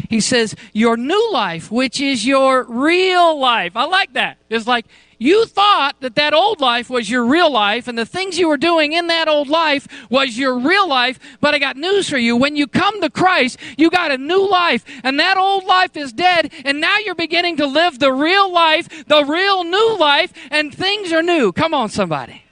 He 0.09 0.19
says, 0.19 0.55
Your 0.73 0.97
new 0.97 1.31
life, 1.31 1.71
which 1.71 2.01
is 2.01 2.25
your 2.25 2.63
real 2.63 3.39
life. 3.39 3.75
I 3.75 3.85
like 3.85 4.13
that. 4.13 4.37
It's 4.49 4.67
like 4.67 4.85
you 5.17 5.45
thought 5.45 5.95
that 6.01 6.15
that 6.15 6.33
old 6.33 6.59
life 6.59 6.89
was 6.89 7.09
your 7.09 7.25
real 7.25 7.51
life 7.51 7.87
and 7.87 7.97
the 7.97 8.05
things 8.05 8.37
you 8.37 8.47
were 8.47 8.57
doing 8.57 8.93
in 8.93 9.07
that 9.07 9.27
old 9.27 9.47
life 9.47 9.87
was 10.09 10.37
your 10.37 10.57
real 10.59 10.87
life. 10.87 11.19
But 11.39 11.53
I 11.53 11.59
got 11.59 11.77
news 11.77 12.09
for 12.09 12.17
you. 12.17 12.35
When 12.35 12.55
you 12.55 12.67
come 12.67 13.01
to 13.01 13.09
Christ, 13.09 13.57
you 13.77 13.89
got 13.89 14.11
a 14.11 14.17
new 14.17 14.49
life 14.49 14.83
and 15.03 15.19
that 15.19 15.37
old 15.37 15.65
life 15.65 15.95
is 15.95 16.13
dead. 16.13 16.51
And 16.65 16.81
now 16.81 16.97
you're 16.97 17.15
beginning 17.15 17.57
to 17.57 17.65
live 17.65 17.99
the 17.99 18.11
real 18.11 18.51
life, 18.51 19.05
the 19.07 19.23
real 19.23 19.63
new 19.63 19.97
life, 19.97 20.33
and 20.51 20.73
things 20.73 21.11
are 21.11 21.23
new. 21.23 21.51
Come 21.51 21.73
on, 21.73 21.89
somebody. 21.89 22.43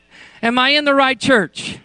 Am 0.42 0.58
I 0.60 0.70
in 0.70 0.86
the 0.86 0.96
right 0.96 1.20
church? 1.20 1.80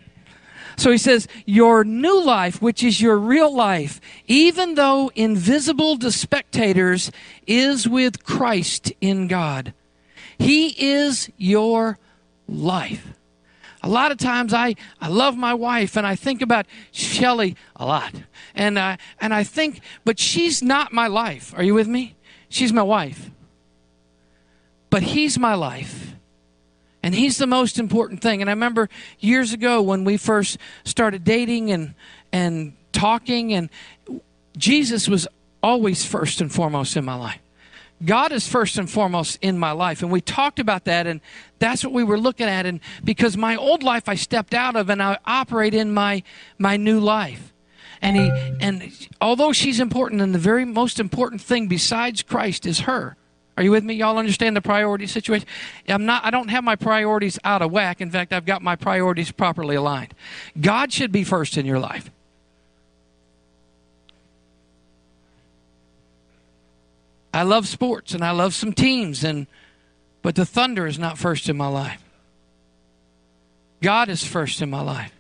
So 0.77 0.93
he 0.93 0.99
says, 0.99 1.27
Your 1.45 1.85
new 1.85 2.23
life, 2.23 2.63
which 2.63 2.85
is 2.85 3.01
your 3.01 3.19
real 3.19 3.53
life, 3.53 4.01
even 4.27 4.77
though 4.77 5.11
invisible 5.17 5.99
to 5.99 6.13
spectators, 6.13 7.11
is 7.49 7.89
with 7.89 8.25
Christ 8.25 8.93
in 9.01 9.27
God. 9.27 9.75
He 10.39 10.93
is 10.93 11.31
your 11.37 11.99
life. 12.49 13.15
A 13.83 13.89
lot 13.89 14.11
of 14.11 14.19
times 14.19 14.53
I, 14.53 14.75
I 15.01 15.09
love 15.09 15.37
my 15.37 15.55
wife 15.55 15.97
and 15.97 16.07
I 16.07 16.17
think 16.17 16.43
about 16.43 16.67
Shelly 16.91 17.57
a 17.77 17.87
lot. 17.87 18.13
And, 18.55 18.77
uh, 18.77 18.97
and 19.21 19.33
I 19.33 19.45
think, 19.45 19.81
but 20.05 20.19
she's 20.19 20.63
not 20.63 20.93
my 20.93 21.07
life. 21.07 21.55
Are 21.57 21.63
you 21.63 21.75
with 21.75 21.87
me? 21.87 22.17
She's 22.49 22.73
my 22.73 22.83
wife. 22.83 23.31
But 24.91 25.03
he's 25.03 25.39
my 25.39 25.55
life. 25.55 26.15
And 27.03 27.15
he's 27.15 27.39
the 27.39 27.47
most 27.47 27.79
important 27.79 28.21
thing. 28.21 28.41
And 28.41 28.51
I 28.51 28.53
remember 28.53 28.89
years 29.21 29.53
ago 29.53 29.81
when 29.81 30.03
we 30.05 30.17
first 30.17 30.59
started 30.85 31.23
dating 31.23 31.71
and, 31.71 31.95
and 32.33 32.75
talking, 32.93 33.53
and 33.53 33.71
Jesus 34.57 35.09
was 35.09 35.29
always 35.63 36.05
first 36.05 36.41
and 36.41 36.53
foremost 36.53 36.97
in 36.97 37.05
my 37.05 37.15
life. 37.15 37.41
God 38.05 38.33
is 38.33 38.47
first 38.47 38.79
and 38.79 38.89
foremost 38.89 39.39
in 39.43 39.59
my 39.59 39.73
life. 39.73 40.03
And 40.03 40.11
we 40.11 40.21
talked 40.21 40.59
about 40.59 40.85
that, 40.85 41.07
and 41.07 41.21
that's 41.59 41.83
what 41.83 41.93
we 41.93 42.05
were 42.05 42.19
looking 42.19 42.47
at. 42.47 42.67
And 42.67 42.81
because 43.03 43.37
my 43.37 43.57
old 43.57 43.83
life 43.83 44.09
I 44.09 44.15
stepped 44.15 44.55
out 44.55 44.77
of 44.77 44.89
and 44.89 45.03
I 45.03 45.19
operate 45.25 45.75
in 45.75 45.93
my 45.93 46.23
my 46.59 46.77
new 46.77 47.01
life. 47.01 47.53
And 48.01 48.17
he 48.17 48.31
and 48.61 49.09
although 49.21 49.53
she's 49.53 49.81
important 49.81 50.21
and 50.21 50.35
the 50.35 50.39
very 50.39 50.65
most 50.65 51.01
important 51.01 51.41
thing 51.41 51.67
besides 51.67 52.23
Christ 52.23 52.67
is 52.67 52.81
her. 52.81 53.17
Are 53.57 53.63
you 53.65 53.73
with 53.73 53.83
me? 53.83 53.95
Y'all 53.95 54.19
understand 54.19 54.55
the 54.55 54.63
priority 54.63 55.09
situation? 55.09 55.49
I'm 55.89 56.07
not 56.07 56.25
I 56.25 56.31
don't 56.31 56.49
have 56.49 56.63
my 56.63 56.77
priorities 56.77 57.41
out 57.43 57.61
of 57.61 57.73
whack. 57.73 58.01
In 58.01 58.09
fact, 58.09 58.33
I've 58.33 58.47
got 58.47 58.63
my 58.63 58.77
priorities 58.77 59.33
properly 59.33 59.75
aligned. 59.75 60.15
God 60.61 60.93
should 60.93 61.11
be 61.11 61.25
first 61.25 61.59
in 61.59 61.67
your 61.67 61.81
life. 61.81 62.13
I 67.33 67.43
love 67.43 67.69
sports 67.69 68.15
and 68.15 68.25
I 68.25 68.31
love 68.31 68.55
some 68.55 68.73
teams 68.73 69.25
and 69.25 69.47
but 70.23 70.35
the 70.35 70.47
thunder 70.47 70.87
is 70.87 70.99
not 70.99 71.17
first 71.17 71.49
in 71.49 71.57
my 71.57 71.69
life. 71.69 72.03
God 73.81 74.09
is 74.09 74.25
first 74.25 74.61
in 74.61 74.71
my 74.71 74.81
life. 74.81 75.13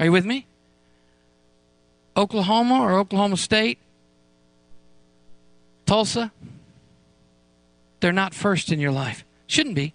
Are 0.00 0.06
you 0.06 0.12
with 0.12 0.26
me? 0.26 0.46
Oklahoma 2.16 2.80
or 2.80 2.98
Oklahoma 2.98 3.36
State, 3.36 3.78
Tulsa, 5.86 6.32
they're 8.00 8.12
not 8.12 8.34
first 8.34 8.70
in 8.70 8.80
your 8.80 8.92
life. 8.92 9.24
Shouldn't 9.46 9.74
be. 9.74 9.94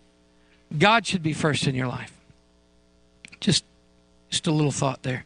God 0.77 1.05
should 1.05 1.23
be 1.23 1.33
first 1.33 1.67
in 1.67 1.75
your 1.75 1.87
life. 1.87 2.13
Just 3.39 3.63
just 4.29 4.47
a 4.47 4.51
little 4.51 4.71
thought 4.71 5.03
there. 5.03 5.25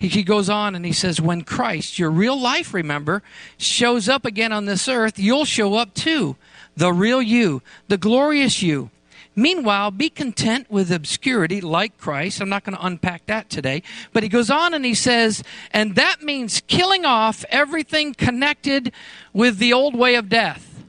He 0.00 0.22
goes 0.22 0.48
on 0.48 0.74
and 0.74 0.84
he 0.84 0.92
says, 0.92 1.20
When 1.20 1.42
Christ, 1.42 1.98
your 1.98 2.10
real 2.10 2.40
life, 2.40 2.72
remember, 2.72 3.22
shows 3.58 4.08
up 4.08 4.24
again 4.24 4.50
on 4.50 4.64
this 4.64 4.88
earth, 4.88 5.18
you'll 5.18 5.44
show 5.44 5.74
up 5.74 5.92
too. 5.92 6.36
The 6.74 6.90
real 6.90 7.20
you, 7.20 7.60
the 7.88 7.98
glorious 7.98 8.62
you. 8.62 8.90
Meanwhile, 9.36 9.90
be 9.92 10.08
content 10.08 10.70
with 10.70 10.90
obscurity 10.90 11.60
like 11.60 11.98
Christ. 11.98 12.40
I'm 12.40 12.48
not 12.48 12.64
going 12.64 12.76
to 12.76 12.84
unpack 12.84 13.26
that 13.26 13.50
today. 13.50 13.82
But 14.12 14.22
he 14.22 14.28
goes 14.28 14.50
on 14.50 14.72
and 14.72 14.84
he 14.84 14.94
says, 14.94 15.42
and 15.70 15.94
that 15.96 16.22
means 16.22 16.62
killing 16.66 17.04
off 17.04 17.44
everything 17.50 18.14
connected 18.14 18.92
with 19.34 19.58
the 19.58 19.72
old 19.72 19.94
way 19.94 20.14
of 20.14 20.30
death. 20.30 20.82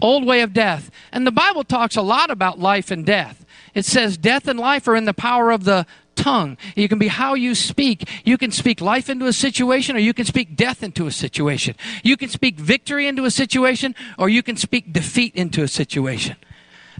Old 0.00 0.26
way 0.26 0.42
of 0.42 0.52
death. 0.52 0.90
And 1.10 1.26
the 1.26 1.32
Bible 1.32 1.64
talks 1.64 1.96
a 1.96 2.02
lot 2.02 2.30
about 2.30 2.58
life 2.58 2.90
and 2.90 3.04
death. 3.04 3.44
It 3.74 3.84
says 3.84 4.16
death 4.16 4.46
and 4.48 4.58
life 4.58 4.88
are 4.88 4.96
in 4.96 5.04
the 5.04 5.14
power 5.14 5.50
of 5.50 5.64
the 5.64 5.86
tongue. 6.20 6.56
You 6.76 6.88
can 6.88 6.98
be 6.98 7.08
how 7.08 7.34
you 7.34 7.54
speak. 7.54 8.08
You 8.24 8.36
can 8.36 8.50
speak 8.50 8.80
life 8.80 9.08
into 9.08 9.26
a 9.26 9.32
situation 9.32 9.96
or 9.96 10.00
you 10.00 10.14
can 10.14 10.26
speak 10.26 10.54
death 10.54 10.82
into 10.82 11.06
a 11.06 11.10
situation. 11.10 11.74
You 12.02 12.16
can 12.16 12.28
speak 12.28 12.56
victory 12.56 13.06
into 13.06 13.24
a 13.24 13.30
situation 13.30 13.94
or 14.18 14.28
you 14.28 14.42
can 14.42 14.56
speak 14.56 14.92
defeat 14.92 15.34
into 15.34 15.62
a 15.62 15.68
situation 15.68 16.36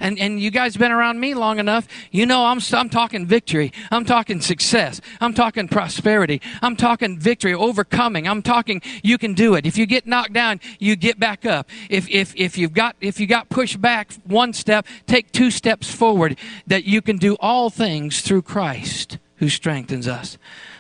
and, 0.01 0.19
and 0.19 0.41
you 0.41 0.51
guys 0.51 0.77
been 0.77 0.91
around 0.91 1.21
me 1.21 1.35
long 1.35 1.59
enough, 1.59 1.87
you 2.11 2.27
know 2.27 2.47
I'm, 2.47 2.61
I'm 2.73 2.89
talking 2.89 3.27
victory. 3.27 3.73
I'm 3.91 4.05
talking 4.05 4.41
success. 4.41 5.01
I'm 5.21 5.35
talking 5.35 5.69
prosperity. 5.69 6.41
I'm 6.63 6.77
talking 6.77 7.19
victory, 7.19 7.55
overcoming. 7.55 8.27
I'm 8.27 8.43
talking 8.43 8.83
you 9.03 9.19
can 9.19 9.35
do 9.35 9.55
it. 9.55 9.67
If 9.67 9.77
you 9.77 9.87
get 9.87 10.07
knocked 10.07 10.33
down, 10.33 10.61
you 10.79 10.97
get 10.97 11.21
back 11.21 11.45
up. 11.47 11.69
If, 11.89 12.09
if, 12.09 12.35
if 12.37 12.59
you've 12.59 12.73
got, 12.73 12.97
if 13.01 13.21
you 13.21 13.27
got 13.27 13.49
pushed 13.49 13.81
back 13.81 14.15
one 14.25 14.53
step, 14.53 14.87
take 15.07 15.31
two 15.33 15.51
steps 15.51 15.93
forward 15.95 16.39
that 16.67 16.85
you 16.85 17.03
can 17.03 17.19
do 17.19 17.37
all 17.41 17.71
things 17.71 18.23
through 18.23 18.43
Christ 18.43 19.19
who 19.37 19.49
strengthens 19.49 20.09
us. 20.09 20.39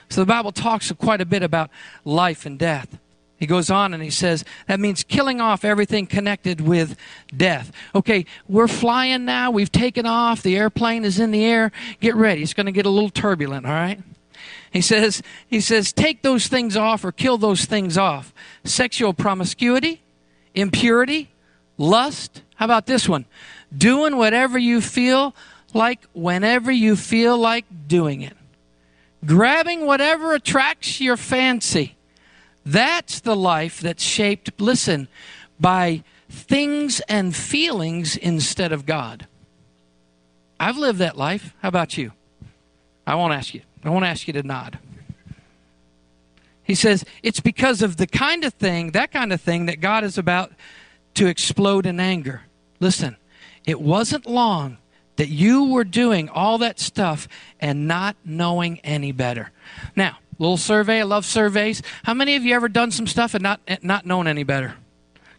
So 0.08 0.22
the 0.22 0.26
Bible 0.26 0.52
talks 0.52 0.90
quite 0.92 1.20
a 1.20 1.26
bit 1.26 1.42
about 1.42 1.70
life 2.04 2.44
and 2.44 2.58
death. 2.58 2.98
He 3.40 3.46
goes 3.46 3.70
on 3.70 3.94
and 3.94 4.02
he 4.02 4.10
says, 4.10 4.44
that 4.68 4.78
means 4.78 5.02
killing 5.02 5.40
off 5.40 5.64
everything 5.64 6.06
connected 6.06 6.60
with 6.60 6.94
death. 7.34 7.72
Okay, 7.94 8.26
we're 8.46 8.68
flying 8.68 9.24
now. 9.24 9.50
We've 9.50 9.72
taken 9.72 10.04
off. 10.04 10.42
The 10.42 10.58
airplane 10.58 11.06
is 11.06 11.18
in 11.18 11.30
the 11.30 11.42
air. 11.42 11.72
Get 12.00 12.14
ready. 12.14 12.42
It's 12.42 12.52
going 12.52 12.66
to 12.66 12.72
get 12.72 12.84
a 12.84 12.90
little 12.90 13.08
turbulent, 13.08 13.64
all 13.64 13.72
right? 13.72 13.98
He 14.70 14.82
says, 14.82 15.22
he 15.48 15.60
says, 15.60 15.90
take 15.90 16.20
those 16.20 16.48
things 16.48 16.76
off 16.76 17.02
or 17.02 17.12
kill 17.12 17.38
those 17.38 17.64
things 17.64 17.96
off. 17.96 18.34
Sexual 18.62 19.14
promiscuity, 19.14 20.02
impurity, 20.54 21.30
lust. 21.78 22.42
How 22.56 22.66
about 22.66 22.84
this 22.84 23.08
one? 23.08 23.24
Doing 23.76 24.18
whatever 24.18 24.58
you 24.58 24.82
feel 24.82 25.34
like 25.72 26.00
whenever 26.12 26.70
you 26.70 26.94
feel 26.94 27.38
like 27.38 27.64
doing 27.88 28.20
it. 28.20 28.36
Grabbing 29.24 29.86
whatever 29.86 30.34
attracts 30.34 31.00
your 31.00 31.16
fancy 31.16 31.96
that's 32.64 33.20
the 33.20 33.36
life 33.36 33.80
that's 33.80 34.02
shaped, 34.02 34.60
listen, 34.60 35.08
by 35.58 36.02
things 36.28 37.00
and 37.00 37.34
feelings 37.34 38.16
instead 38.16 38.72
of 38.72 38.86
God. 38.86 39.26
I've 40.58 40.76
lived 40.78 40.98
that 40.98 41.16
life. 41.16 41.54
How 41.62 41.68
about 41.68 41.96
you? 41.96 42.12
I 43.06 43.14
won't 43.14 43.32
ask 43.32 43.54
you. 43.54 43.62
I 43.82 43.90
won't 43.90 44.04
ask 44.04 44.26
you 44.26 44.34
to 44.34 44.42
nod. 44.42 44.78
He 46.62 46.74
says, 46.74 47.04
it's 47.22 47.40
because 47.40 47.82
of 47.82 47.96
the 47.96 48.06
kind 48.06 48.44
of 48.44 48.54
thing, 48.54 48.92
that 48.92 49.10
kind 49.10 49.32
of 49.32 49.40
thing, 49.40 49.66
that 49.66 49.80
God 49.80 50.04
is 50.04 50.18
about 50.18 50.52
to 51.14 51.26
explode 51.26 51.86
in 51.86 51.98
anger. 51.98 52.42
Listen, 52.78 53.16
it 53.64 53.80
wasn't 53.80 54.26
long 54.26 54.78
that 55.16 55.28
you 55.28 55.64
were 55.64 55.84
doing 55.84 56.28
all 56.28 56.58
that 56.58 56.78
stuff 56.78 57.26
and 57.58 57.88
not 57.88 58.16
knowing 58.24 58.78
any 58.80 59.12
better. 59.12 59.50
Now, 59.96 60.18
Little 60.40 60.56
survey. 60.56 61.00
I 61.00 61.02
love 61.02 61.26
surveys. 61.26 61.82
How 62.02 62.14
many 62.14 62.34
of 62.34 62.44
you 62.44 62.54
ever 62.54 62.70
done 62.70 62.90
some 62.90 63.06
stuff 63.06 63.34
and 63.34 63.42
not 63.42 63.60
not 63.82 64.06
known 64.06 64.26
any 64.26 64.42
better? 64.42 64.74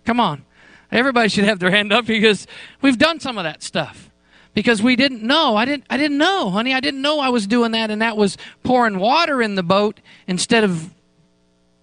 Come 0.06 0.20
on. 0.20 0.46
Everybody 0.92 1.28
should 1.28 1.44
have 1.44 1.58
their 1.58 1.72
hand 1.72 1.92
up 1.92 2.06
because 2.06 2.46
we've 2.84 3.00
done 3.00 3.20
some 3.20 3.40
of 3.40 3.44
that 3.44 3.64
stuff. 3.64 4.12
Because 4.54 4.84
we 4.84 4.96
didn't 4.96 5.24
know. 5.24 5.56
I 5.56 5.66
didn't 5.66 5.86
I 5.90 5.98
didn't 5.98 6.20
know, 6.20 6.52
honey. 6.52 6.72
I 6.76 6.80
didn't 6.82 7.02
know 7.02 7.20
I 7.20 7.30
was 7.30 7.48
doing 7.48 7.72
that 7.72 7.90
and 7.90 8.00
that 8.04 8.16
was 8.16 8.38
pouring 8.62 9.00
water 9.00 9.42
in 9.42 9.56
the 9.56 9.64
boat 9.64 10.00
instead 10.28 10.64
of 10.64 10.94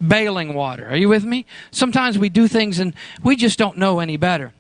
bailing 0.01 0.55
water. 0.55 0.89
Are 0.89 0.97
you 0.97 1.09
with 1.09 1.25
me? 1.25 1.45
Sometimes 1.73 2.21
we 2.21 2.29
do 2.29 2.47
things 2.47 2.79
and 2.79 2.95
we 3.25 3.35
just 3.35 3.59
don't 3.59 3.79
know 3.79 3.99
any 3.99 4.17
better 4.17 4.53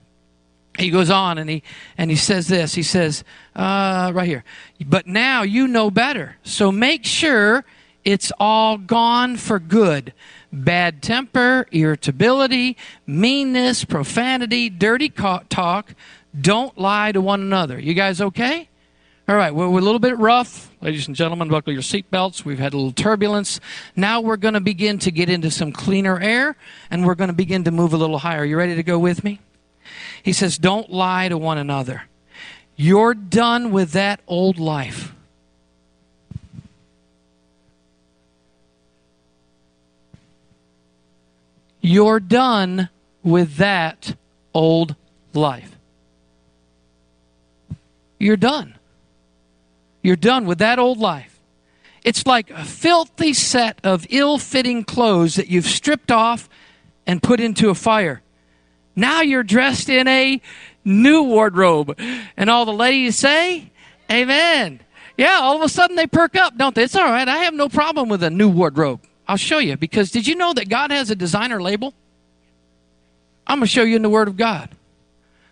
he 0.77 0.91
goes 0.91 1.11
on 1.11 1.39
and 1.39 1.51
he 1.51 1.63
and 1.97 2.09
he 2.09 2.17
says 2.17 2.47
this 2.47 2.75
he 2.75 2.85
says 2.85 3.25
uh, 3.57 4.13
right 4.15 4.29
here 4.29 4.45
but 4.87 5.09
now 5.09 5.43
you 5.43 5.67
know 5.67 5.91
better 5.91 6.37
so 6.45 6.71
make 6.71 7.05
sure 7.05 7.65
it's 8.05 8.33
all 8.39 8.79
gone 8.79 9.37
for 9.37 9.59
good. 9.59 10.13
Bad 10.53 11.03
temper, 11.03 11.67
irritability, 11.73 12.77
meanness, 13.07 13.85
profanity, 13.85 14.71
dirty 14.71 15.09
talk. 15.09 15.95
Don't 16.39 16.77
lie 16.79 17.13
to 17.13 17.21
one 17.21 17.41
another. 17.41 17.79
You 17.79 17.95
guys 17.95 18.21
okay? 18.21 18.69
All 19.29 19.37
right, 19.37 19.55
well, 19.55 19.71
we're 19.71 19.81
a 19.81 19.83
little 19.83 19.99
bit 19.99 20.17
rough. 20.17 20.75
Ladies 20.81 21.07
and 21.07 21.15
gentlemen, 21.15 21.49
buckle 21.49 21.73
your 21.73 21.83
seatbelts. 21.83 22.47
We've 22.47 22.59
had 22.59 22.73
a 22.73 22.77
little 22.77 22.93
turbulence. 22.93 23.61
Now 23.95 24.23
we're 24.23 24.39
going 24.39 24.55
to 24.55 24.61
begin 24.61 24.99
to 25.01 25.11
get 25.11 25.29
into 25.29 25.51
some 25.51 25.71
cleaner 25.71 26.19
air 26.19 26.57
and 26.91 27.05
we're 27.05 27.15
going 27.15 27.29
to 27.29 27.35
begin 27.35 27.65
to 27.65 27.71
move 27.71 27.93
a 27.93 27.99
little 27.99 28.21
higher. 28.21 28.43
You 28.45 28.57
ready 28.57 28.75
to 28.77 28.83
go 28.83 28.99
with 28.99 29.25
me? 29.25 29.41
He 30.23 30.33
says, 30.33 30.57
Don't 30.57 30.91
lie 30.91 31.29
to 31.29 31.37
one 31.37 31.59
another. 31.59 32.05
You're 32.75 33.13
done 33.13 33.71
with 33.71 33.93
that 33.93 34.21
old 34.27 34.59
life. 34.59 35.13
You're 41.81 42.21
done 42.21 42.89
with 43.23 43.57
that 43.57 44.17
old 44.55 44.97
life. 45.33 45.77
You're 48.19 48.37
done. 48.37 48.75
You're 50.03 50.17
done 50.17 50.47
with 50.47 50.59
that 50.59 50.79
old 50.79 50.99
life. 50.99 51.39
It's 52.05 52.27
like 52.27 52.51
a 52.51 52.65
filthy 52.65 53.35
set 53.35 53.79
of 53.85 54.07
ill 54.11 54.39
fitting 54.39 54.85
clothes 54.85 55.35
that 55.35 55.49
you've 55.49 55.67
stripped 55.67 56.11
off 56.11 56.49
and 57.07 57.23
put 57.23 57.41
into 57.41 57.71
a 57.71 57.75
fire. 57.75 58.23
Now 58.97 59.21
you're 59.23 59.43
dressed 59.43 59.89
in 59.89 60.09
a 60.09 60.41
new 60.85 61.23
wardrobe. 61.23 61.99
And 62.37 62.51
all 62.51 62.65
the 62.65 62.73
ladies 62.73 63.17
say, 63.17 63.71
Amen. 64.11 64.81
Yeah, 65.17 65.39
all 65.41 65.57
of 65.57 65.63
a 65.63 65.69
sudden 65.69 65.97
they 65.97 66.07
perk 66.07 66.37
up, 66.37 66.57
don't 66.57 66.75
they? 66.75 66.85
It's 66.85 66.97
all 66.97 67.11
right. 67.11 67.29
I 67.29 67.39
have 67.39 67.55
no 67.55 67.69
problem 67.69 68.09
with 68.09 68.23
a 68.23 68.31
new 68.31 68.49
wardrobe. 68.49 69.01
I'll 69.29 69.37
show 69.37 69.59
you 69.59 69.77
because 69.77 70.11
did 70.11 70.27
you 70.27 70.35
know 70.35 70.55
that 70.55 70.69
God 70.69 70.91
has 70.91 71.11
a 71.11 71.15
designer 71.15 71.61
label? 71.61 71.93
I'm 73.47 73.59
going 73.59 73.67
to 73.67 73.73
show 73.73 73.83
you 73.83 73.97
in 73.97 74.03
the 74.03 74.09
Word 74.09 74.27
of 74.27 74.37
God 74.37 74.71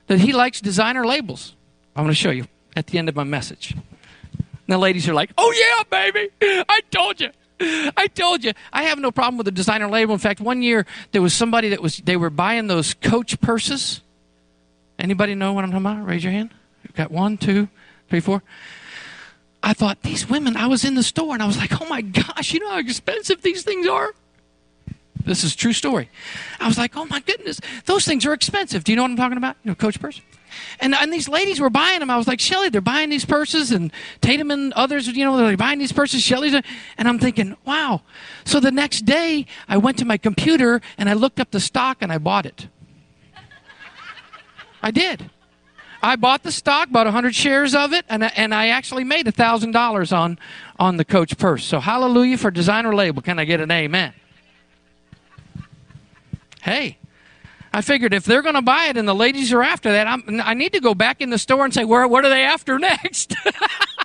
that 0.06 0.18
He 0.18 0.32
likes 0.32 0.60
designer 0.60 1.06
labels. 1.06 1.54
I'm 1.94 2.04
going 2.04 2.12
to 2.12 2.14
show 2.14 2.30
you 2.30 2.46
at 2.74 2.86
the 2.86 2.98
end 2.98 3.08
of 3.08 3.16
my 3.16 3.24
message. 3.24 3.74
Now, 4.66 4.78
ladies 4.78 5.08
are 5.08 5.14
like, 5.14 5.30
oh, 5.38 5.52
yeah, 5.52 5.82
baby. 5.90 6.30
I 6.68 6.80
told 6.90 7.20
you. 7.20 7.30
I 7.60 8.06
told 8.08 8.44
you. 8.44 8.52
I 8.72 8.84
have 8.84 8.98
no 8.98 9.10
problem 9.10 9.38
with 9.38 9.44
the 9.44 9.52
designer 9.52 9.88
label. 9.88 10.12
In 10.12 10.18
fact, 10.18 10.40
one 10.40 10.62
year 10.62 10.86
there 11.12 11.22
was 11.22 11.32
somebody 11.32 11.70
that 11.70 11.80
was, 11.80 11.98
they 11.98 12.16
were 12.16 12.30
buying 12.30 12.66
those 12.66 12.94
Coach 12.94 13.40
purses. 13.40 14.00
Anybody 14.98 15.34
know 15.34 15.52
what 15.52 15.64
I'm 15.64 15.70
talking 15.70 15.86
about? 15.86 16.06
Raise 16.06 16.24
your 16.24 16.32
hand. 16.32 16.50
We've 16.82 16.94
got 16.94 17.10
one, 17.10 17.38
two, 17.38 17.68
three, 18.08 18.20
four. 18.20 18.42
I 19.62 19.72
thought, 19.72 20.02
these 20.02 20.28
women, 20.28 20.56
I 20.56 20.66
was 20.66 20.84
in 20.84 20.94
the 20.94 21.02
store 21.02 21.34
and 21.34 21.42
I 21.42 21.46
was 21.46 21.58
like, 21.58 21.80
oh 21.80 21.86
my 21.88 22.00
gosh, 22.00 22.52
you 22.52 22.60
know 22.60 22.70
how 22.70 22.78
expensive 22.78 23.42
these 23.42 23.62
things 23.62 23.86
are? 23.86 24.12
This 25.24 25.42
is 25.42 25.56
true 25.56 25.72
story. 25.72 26.08
I 26.60 26.68
was 26.68 26.78
like, 26.78 26.96
oh 26.96 27.04
my 27.06 27.20
goodness, 27.20 27.60
those 27.86 28.04
things 28.04 28.24
are 28.26 28.32
expensive. 28.32 28.84
Do 28.84 28.92
you 28.92 28.96
know 28.96 29.02
what 29.02 29.10
I'm 29.10 29.16
talking 29.16 29.38
about? 29.38 29.56
You 29.64 29.70
know, 29.70 29.74
Coach 29.74 29.98
purse. 30.00 30.20
And, 30.78 30.94
and 30.94 31.12
these 31.12 31.28
ladies 31.28 31.60
were 31.60 31.68
buying 31.68 31.98
them. 31.98 32.10
I 32.10 32.16
was 32.16 32.28
like, 32.28 32.40
Shelly, 32.40 32.68
they're 32.68 32.80
buying 32.80 33.10
these 33.10 33.24
purses, 33.24 33.72
and 33.72 33.92
Tatum 34.20 34.50
and 34.50 34.72
others, 34.74 35.08
you 35.08 35.24
know, 35.24 35.36
they're 35.36 35.46
like 35.46 35.58
buying 35.58 35.78
these 35.78 35.92
purses. 35.92 36.22
Shelly's, 36.22 36.54
and 36.54 37.08
I'm 37.08 37.18
thinking, 37.18 37.56
wow. 37.64 38.02
So 38.44 38.60
the 38.60 38.70
next 38.70 39.04
day, 39.04 39.46
I 39.68 39.76
went 39.76 39.98
to 39.98 40.04
my 40.04 40.16
computer 40.16 40.80
and 40.96 41.08
I 41.08 41.14
looked 41.14 41.40
up 41.40 41.50
the 41.50 41.60
stock 41.60 41.98
and 42.00 42.12
I 42.12 42.18
bought 42.18 42.46
it. 42.46 42.68
I 44.82 44.90
did. 44.90 45.30
I 46.06 46.14
bought 46.14 46.44
the 46.44 46.52
stock, 46.52 46.92
bought 46.92 47.06
100 47.06 47.34
shares 47.34 47.74
of 47.74 47.92
it, 47.92 48.04
and, 48.08 48.22
and 48.22 48.54
I 48.54 48.68
actually 48.68 49.02
made 49.02 49.26
$1,000 49.26 50.16
on, 50.16 50.38
on 50.78 50.98
the 50.98 51.04
Coach 51.04 51.36
purse. 51.36 51.64
So 51.64 51.80
hallelujah 51.80 52.38
for 52.38 52.52
designer 52.52 52.94
label. 52.94 53.22
Can 53.22 53.40
I 53.40 53.44
get 53.44 53.60
an 53.60 53.72
amen? 53.72 54.12
Hey, 56.62 56.98
I 57.72 57.80
figured 57.80 58.14
if 58.14 58.24
they're 58.24 58.42
going 58.42 58.54
to 58.54 58.62
buy 58.62 58.84
it 58.84 58.96
and 58.96 59.08
the 59.08 59.16
ladies 59.16 59.52
are 59.52 59.64
after 59.64 59.90
that, 59.90 60.06
I'm, 60.06 60.40
i 60.44 60.54
need 60.54 60.74
to 60.74 60.80
go 60.80 60.94
back 60.94 61.20
in 61.20 61.30
the 61.30 61.38
store 61.38 61.64
and 61.64 61.74
say, 61.74 61.84
where, 61.84 62.06
what 62.06 62.24
are 62.24 62.30
they 62.30 62.44
after 62.44 62.78
next? 62.78 63.34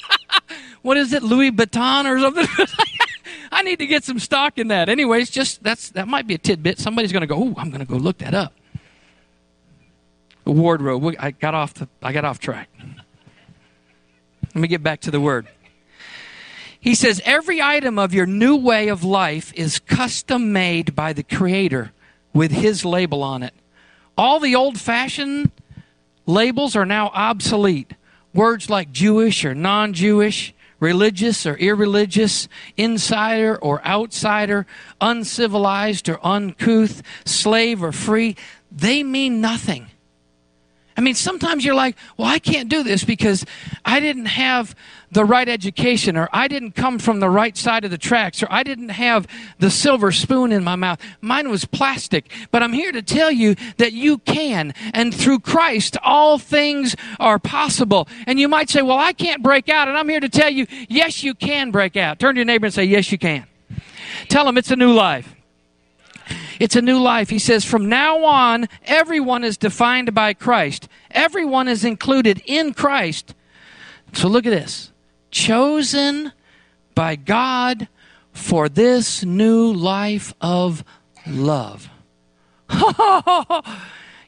what 0.81 0.97
is 0.97 1.13
it, 1.13 1.21
Louis 1.21 1.51
Vuitton 1.51 2.05
or 2.05 2.19
something? 2.19 2.47
I 3.51 3.61
need 3.61 3.77
to 3.77 3.85
get 3.85 4.03
some 4.03 4.17
stock 4.17 4.57
in 4.57 4.69
that. 4.69 4.89
Anyways, 4.89 5.29
just 5.29 5.61
that's 5.61 5.91
that 5.91 6.07
might 6.07 6.25
be 6.25 6.33
a 6.33 6.39
tidbit. 6.39 6.79
Somebody's 6.79 7.11
going 7.11 7.21
to 7.21 7.27
go, 7.27 7.35
oh, 7.35 7.53
I'm 7.57 7.69
going 7.69 7.81
to 7.81 7.85
go 7.85 7.97
look 7.97 8.17
that 8.19 8.33
up. 8.33 8.53
Wardrobe. 10.45 11.15
I 11.19 11.31
got 11.31 11.53
off 11.53 11.73
the, 11.75 11.87
I 12.01 12.13
got 12.13 12.25
off 12.25 12.39
track. 12.39 12.69
Let 14.53 14.55
me 14.55 14.67
get 14.67 14.83
back 14.83 15.01
to 15.01 15.11
the 15.11 15.19
word. 15.19 15.47
He 16.79 16.95
says 16.95 17.21
every 17.25 17.61
item 17.61 17.99
of 17.99 18.13
your 18.13 18.25
new 18.25 18.55
way 18.55 18.87
of 18.87 19.03
life 19.03 19.53
is 19.53 19.77
custom 19.79 20.51
made 20.51 20.95
by 20.95 21.13
the 21.13 21.23
Creator 21.23 21.91
with 22.33 22.51
his 22.51 22.83
label 22.83 23.21
on 23.21 23.43
it. 23.43 23.53
All 24.17 24.39
the 24.39 24.55
old 24.55 24.79
fashioned 24.79 25.51
labels 26.25 26.75
are 26.75 26.85
now 26.85 27.07
obsolete. 27.13 27.93
Words 28.33 28.69
like 28.69 28.91
Jewish 28.91 29.45
or 29.45 29.53
non 29.53 29.93
Jewish, 29.93 30.55
religious 30.79 31.45
or 31.45 31.55
irreligious, 31.57 32.47
insider 32.75 33.57
or 33.57 33.85
outsider, 33.85 34.65
uncivilized 34.99 36.09
or 36.09 36.19
uncouth, 36.25 37.03
slave 37.25 37.83
or 37.83 37.91
free, 37.91 38.35
they 38.71 39.03
mean 39.03 39.39
nothing. 39.39 39.90
I 41.01 41.03
mean, 41.03 41.15
sometimes 41.15 41.65
you're 41.65 41.73
like, 41.73 41.95
well, 42.15 42.27
I 42.27 42.37
can't 42.37 42.69
do 42.69 42.83
this 42.83 43.03
because 43.03 43.43
I 43.83 43.99
didn't 43.99 44.27
have 44.27 44.75
the 45.09 45.25
right 45.25 45.49
education, 45.49 46.15
or 46.15 46.29
I 46.31 46.47
didn't 46.47 46.73
come 46.73 46.99
from 46.99 47.19
the 47.19 47.29
right 47.29 47.57
side 47.57 47.83
of 47.83 47.89
the 47.89 47.97
tracks, 47.97 48.43
or 48.43 48.47
I 48.51 48.61
didn't 48.61 48.89
have 48.89 49.25
the 49.57 49.71
silver 49.71 50.11
spoon 50.11 50.51
in 50.51 50.63
my 50.63 50.75
mouth. 50.75 51.01
Mine 51.19 51.49
was 51.49 51.65
plastic. 51.65 52.31
But 52.51 52.61
I'm 52.61 52.71
here 52.71 52.91
to 52.91 53.01
tell 53.01 53.31
you 53.31 53.55
that 53.77 53.93
you 53.93 54.19
can, 54.19 54.75
and 54.93 55.11
through 55.11 55.39
Christ, 55.39 55.97
all 56.03 56.37
things 56.37 56.95
are 57.19 57.39
possible. 57.39 58.07
And 58.27 58.39
you 58.39 58.47
might 58.47 58.69
say, 58.69 58.83
well, 58.83 58.99
I 58.99 59.13
can't 59.13 59.41
break 59.41 59.69
out. 59.69 59.87
And 59.87 59.97
I'm 59.97 60.07
here 60.07 60.19
to 60.19 60.29
tell 60.29 60.51
you, 60.51 60.67
yes, 60.87 61.23
you 61.23 61.33
can 61.33 61.71
break 61.71 61.97
out. 61.97 62.19
Turn 62.19 62.35
to 62.35 62.39
your 62.39 62.45
neighbor 62.45 62.67
and 62.67 62.73
say, 62.75 62.83
yes, 62.83 63.11
you 63.11 63.17
can. 63.17 63.47
Tell 64.29 64.45
them 64.45 64.55
it's 64.55 64.69
a 64.69 64.75
new 64.75 64.93
life. 64.93 65.33
It's 66.61 66.75
a 66.75 66.81
new 66.81 66.99
life. 66.99 67.31
He 67.31 67.39
says, 67.39 67.65
from 67.65 67.89
now 67.89 68.23
on, 68.23 68.69
everyone 68.85 69.43
is 69.43 69.57
defined 69.57 70.13
by 70.13 70.35
Christ. 70.35 70.87
Everyone 71.09 71.67
is 71.67 71.83
included 71.83 72.39
in 72.45 72.75
Christ. 72.75 73.33
So 74.13 74.27
look 74.27 74.45
at 74.45 74.51
this 74.51 74.91
chosen 75.31 76.31
by 76.93 77.15
God 77.15 77.87
for 78.31 78.69
this 78.69 79.25
new 79.25 79.73
life 79.73 80.35
of 80.39 80.83
love. 81.25 81.89
Y'all 82.69 83.63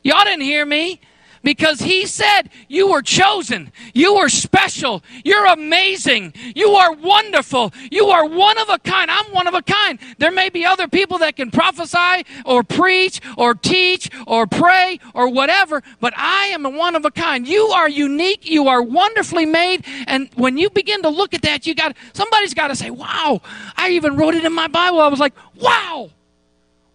didn't 0.02 0.42
hear 0.42 0.66
me 0.66 1.02
because 1.44 1.82
he 1.82 2.06
said 2.06 2.50
you 2.68 2.92
were 2.92 3.02
chosen, 3.02 3.72
you 3.94 4.16
were 4.16 4.30
special, 4.30 5.04
you're 5.24 5.46
amazing, 5.46 6.34
you 6.56 6.70
are 6.70 6.94
wonderful, 6.94 7.74
you 7.92 8.08
are 8.08 8.26
one 8.26 8.58
of 8.58 8.70
a 8.70 8.80
kind. 8.80 9.12
I'm 9.12 9.32
one 9.34 9.48
of 9.48 9.54
a 9.54 9.62
kind. 9.62 10.00
There 10.18 10.32
may 10.32 10.50
be 10.50 10.66
other 10.66 10.88
people 10.88 11.18
that 11.20 11.36
can 11.36 11.52
prophesy 11.52 12.26
or 12.46 12.64
preach 12.64 13.22
or 13.38 13.54
teach 13.54 14.10
or 14.26 14.48
pray 14.48 15.00
or 15.14 15.30
whatever, 15.30 15.84
but 16.00 16.14
I 16.18 16.46
am 16.48 16.66
a 16.66 16.70
one 16.70 16.96
of 16.96 17.06
a 17.06 17.12
kind. 17.12 17.48
You 17.48 17.68
are 17.68 17.90
unique, 17.90 18.50
you 18.50 18.68
are 18.68 18.82
wonderfully 18.82 19.46
made, 19.46 19.86
and 20.08 20.30
when 20.36 20.58
you 20.58 20.70
begin 20.70 21.02
to 21.04 21.10
look 21.10 21.34
at 21.34 21.42
that, 21.44 21.68
you 21.68 21.76
got 21.76 21.96
somebody's 22.14 22.54
got 22.54 22.70
to 22.70 22.76
say, 22.76 22.90
"Wow!" 22.90 23.42
I 23.76 23.90
even 23.90 24.16
wrote 24.16 24.36
it 24.36 24.46
in 24.46 24.54
my 24.54 24.68
Bible. 24.68 25.02
I 25.02 25.08
was 25.08 25.20
like, 25.20 25.34
"Wow!" 25.56 26.10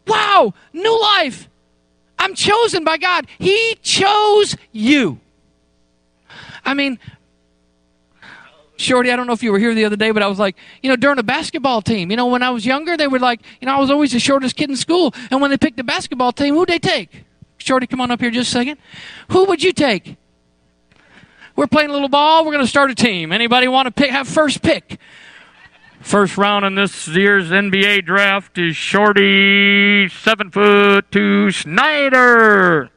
Wow, 0.06 0.54
new 0.72 1.00
life. 1.00 1.48
I'm 2.18 2.34
chosen 2.34 2.84
by 2.84 2.98
God. 2.98 3.26
He 3.38 3.76
chose 3.82 4.56
you. 4.72 5.20
I 6.64 6.74
mean, 6.74 6.98
Shorty, 8.76 9.10
I 9.10 9.16
don't 9.16 9.26
know 9.26 9.32
if 9.32 9.42
you 9.42 9.50
were 9.50 9.58
here 9.58 9.74
the 9.74 9.84
other 9.84 9.96
day, 9.96 10.12
but 10.12 10.22
I 10.22 10.28
was 10.28 10.38
like, 10.38 10.56
you 10.82 10.88
know, 10.88 10.96
during 10.96 11.18
a 11.18 11.22
basketball 11.22 11.82
team, 11.82 12.10
you 12.10 12.16
know, 12.16 12.26
when 12.26 12.42
I 12.42 12.50
was 12.50 12.64
younger, 12.64 12.96
they 12.96 13.08
were 13.08 13.18
like, 13.18 13.40
you 13.60 13.66
know, 13.66 13.74
I 13.74 13.80
was 13.80 13.90
always 13.90 14.12
the 14.12 14.20
shortest 14.20 14.54
kid 14.54 14.70
in 14.70 14.76
school. 14.76 15.14
And 15.30 15.40
when 15.40 15.50
they 15.50 15.56
picked 15.56 15.76
the 15.76 15.84
basketball 15.84 16.32
team, 16.32 16.54
who'd 16.54 16.68
they 16.68 16.78
take? 16.78 17.24
Shorty, 17.58 17.88
come 17.88 18.00
on 18.00 18.10
up 18.10 18.20
here 18.20 18.30
just 18.30 18.50
a 18.50 18.52
second. 18.52 18.78
Who 19.30 19.46
would 19.46 19.62
you 19.62 19.72
take? 19.72 20.16
We're 21.56 21.66
playing 21.66 21.90
a 21.90 21.92
little 21.92 22.08
ball. 22.08 22.44
We're 22.44 22.52
going 22.52 22.64
to 22.64 22.70
start 22.70 22.90
a 22.92 22.94
team. 22.94 23.32
Anybody 23.32 23.66
want 23.66 23.86
to 23.86 23.90
pick, 23.90 24.10
have 24.10 24.28
first 24.28 24.62
pick? 24.62 25.00
First 26.00 26.38
round 26.38 26.64
in 26.64 26.74
this 26.74 27.08
year's 27.08 27.50
NBA 27.50 28.06
draft 28.06 28.56
is 28.56 28.76
Shorty, 28.76 30.08
seven 30.08 30.50
foot 30.50 31.10
two 31.10 31.50
Snyder. 31.50 32.90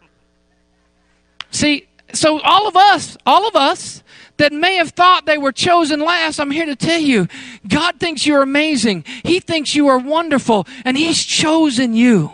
See, 1.50 1.88
so 2.14 2.40
all 2.42 2.68
of 2.68 2.76
us, 2.78 3.18
all 3.26 3.48
of 3.48 3.56
us 3.56 4.04
that 4.38 4.54
may 4.54 4.76
have 4.76 4.92
thought 4.92 5.26
they 5.26 5.38
were 5.38 5.52
chosen 5.52 6.00
last, 6.00 6.40
I'm 6.40 6.52
here 6.52 6.66
to 6.66 6.76
tell 6.76 7.00
you, 7.00 7.28
God 7.68 8.00
thinks 8.00 8.26
you're 8.26 8.42
amazing. 8.42 9.04
He 9.24 9.40
thinks 9.40 9.76
you 9.76 9.88
are 9.88 9.98
wonderful, 9.98 10.66
and 10.86 10.98
He's 10.98 11.24
chosen 11.24 11.94
you. 11.94 12.32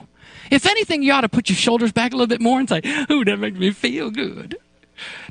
If 0.51 0.65
anything, 0.65 1.03
you 1.03 1.11
ought 1.11 1.21
to 1.21 1.29
put 1.29 1.49
your 1.49 1.57
shoulders 1.57 1.91
back 1.91 2.13
a 2.13 2.15
little 2.15 2.27
bit 2.27 2.41
more 2.41 2.59
and 2.59 2.69
say, 2.69 2.81
Ooh, 3.11 3.25
that 3.25 3.37
makes 3.37 3.57
me 3.57 3.71
feel 3.71 4.11
good. 4.11 4.57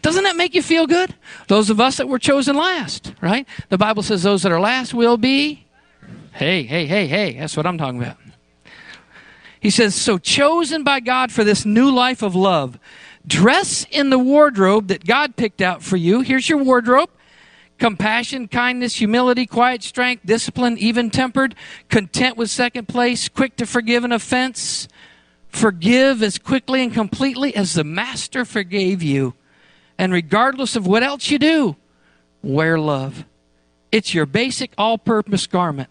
Doesn't 0.03 0.25
that 0.25 0.37
make 0.37 0.55
you 0.55 0.63
feel 0.63 0.87
good? 0.87 1.15
Those 1.49 1.71
of 1.71 1.81
us 1.81 1.97
that 1.97 2.09
were 2.09 2.19
chosen 2.19 2.57
last, 2.57 3.13
right? 3.21 3.47
The 3.69 3.79
Bible 3.79 4.03
says 4.03 4.23
those 4.23 4.43
that 4.43 4.53
are 4.53 4.61
last 4.61 4.95
will 4.95 5.17
be. 5.17 5.67
Hey, 6.33 6.63
hey, 6.65 6.87
hey, 6.87 7.07
hey. 7.07 7.39
That's 7.39 7.57
what 7.57 7.67
I'm 7.67 7.79
talking 7.79 8.01
about. 8.01 8.19
He 9.61 9.71
says, 9.71 9.95
So 9.95 10.19
chosen 10.19 10.85
by 10.85 11.01
God 11.01 11.33
for 11.33 11.45
this 11.45 11.65
new 11.65 11.91
life 11.91 12.23
of 12.23 12.35
love, 12.35 12.79
dress 13.27 13.87
in 13.91 14.11
the 14.11 14.19
wardrobe 14.19 14.89
that 14.89 15.05
God 15.05 15.37
picked 15.37 15.61
out 15.61 15.83
for 15.83 15.97
you. 15.97 16.21
Here's 16.21 16.49
your 16.49 16.59
wardrobe 16.59 17.11
compassion, 17.79 18.49
kindness, 18.49 18.97
humility, 18.97 19.47
quiet 19.47 19.83
strength, 19.83 20.25
discipline, 20.25 20.79
even 20.79 21.11
tempered, 21.11 21.55
content 21.89 22.37
with 22.37 22.49
second 22.49 22.89
place, 22.89 23.29
quick 23.29 23.57
to 23.57 23.67
forgive 23.67 24.05
an 24.05 24.13
offense, 24.13 24.89
forgive 25.49 26.23
as 26.23 26.39
quickly 26.39 26.83
and 26.83 26.93
completely 26.93 27.55
as 27.55 27.75
the 27.75 27.85
Master 27.85 28.45
forgave 28.45 29.03
you. 29.03 29.35
And 29.99 30.13
regardless 30.13 30.77
of 30.77 30.87
what 30.87 31.03
else 31.03 31.31
you 31.31 31.39
do, 31.39 31.77
wear 32.43 32.79
love. 32.79 33.25
It's 33.91 34.15
your 34.15 34.27
basic 34.27 34.73
all 34.77 34.99
purpose 34.99 35.47
garment. 35.47 35.89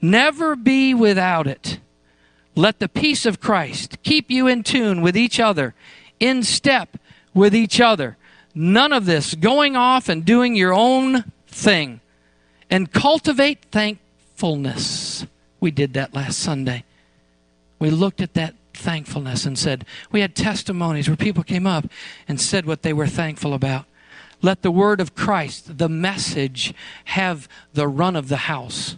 Never 0.00 0.56
be 0.56 0.94
without 0.94 1.46
it. 1.46 1.78
Let 2.54 2.78
the 2.78 2.88
peace 2.88 3.26
of 3.26 3.40
Christ 3.40 4.02
keep 4.02 4.30
you 4.30 4.46
in 4.46 4.62
tune 4.62 5.00
with 5.02 5.16
each 5.16 5.38
other, 5.40 5.74
in 6.18 6.42
step 6.42 6.96
with 7.34 7.54
each 7.54 7.80
other. 7.80 8.16
None 8.54 8.92
of 8.92 9.04
this 9.04 9.34
going 9.34 9.76
off 9.76 10.08
and 10.08 10.24
doing 10.24 10.54
your 10.56 10.72
own 10.72 11.24
thing. 11.46 12.00
And 12.70 12.90
cultivate 12.90 13.66
thankfulness. 13.70 15.26
We 15.60 15.70
did 15.70 15.94
that 15.94 16.14
last 16.14 16.38
Sunday. 16.38 16.84
We 17.78 17.90
looked 17.90 18.20
at 18.20 18.34
that 18.34 18.54
thankfulness 18.76 19.44
and 19.46 19.58
said, 19.58 19.84
we 20.12 20.20
had 20.20 20.34
testimonies 20.34 21.08
where 21.08 21.16
people 21.16 21.42
came 21.42 21.66
up 21.66 21.86
and 22.28 22.40
said 22.40 22.66
what 22.66 22.82
they 22.82 22.92
were 22.92 23.06
thankful 23.06 23.54
about. 23.54 23.86
Let 24.42 24.62
the 24.62 24.70
word 24.70 25.00
of 25.00 25.14
Christ, 25.14 25.78
the 25.78 25.88
message, 25.88 26.74
have 27.06 27.48
the 27.72 27.88
run 27.88 28.16
of 28.16 28.28
the 28.28 28.36
house. 28.36 28.96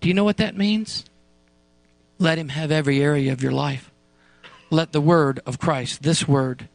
Do 0.00 0.08
you 0.08 0.14
know 0.14 0.24
what 0.24 0.36
that 0.38 0.56
means? 0.56 1.04
Let 2.18 2.38
him 2.38 2.50
have 2.50 2.70
every 2.70 3.02
area 3.02 3.32
of 3.32 3.42
your 3.42 3.52
life. 3.52 3.90
Let 4.70 4.92
the 4.92 5.00
word 5.00 5.40
of 5.44 5.58
Christ, 5.58 6.02
this 6.02 6.26
word, 6.26 6.68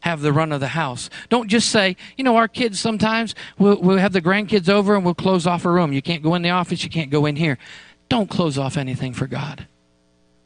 have 0.00 0.20
the 0.20 0.32
run 0.32 0.52
of 0.52 0.60
the 0.60 0.68
house. 0.68 1.08
Don't 1.28 1.48
just 1.48 1.68
say, 1.68 1.96
you 2.16 2.24
know, 2.24 2.36
our 2.36 2.48
kids 2.48 2.80
sometimes, 2.80 3.34
we'll, 3.58 3.80
we'll 3.80 3.98
have 3.98 4.12
the 4.12 4.20
grandkids 4.20 4.68
over 4.68 4.94
and 4.94 5.04
we'll 5.04 5.14
close 5.14 5.46
off 5.46 5.64
a 5.64 5.70
room. 5.70 5.92
You 5.92 6.02
can't 6.02 6.22
go 6.22 6.34
in 6.34 6.42
the 6.42 6.50
office, 6.50 6.84
you 6.84 6.90
can't 6.90 7.10
go 7.10 7.26
in 7.26 7.36
here. 7.36 7.58
Don't 8.08 8.28
close 8.28 8.58
off 8.58 8.76
anything 8.76 9.14
for 9.14 9.26
God. 9.26 9.66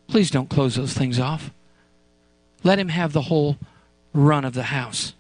Please 0.09 0.31
don't 0.31 0.51
close 0.51 0.77
those 0.77 0.95
things 0.95 1.19
off. 1.19 1.51
Let 2.63 2.79
him 2.79 2.89
have 2.89 3.13
the 3.13 3.23
whole 3.23 3.59
run 4.13 4.45
of 4.45 4.55
the 4.55 4.65
house. 4.65 5.15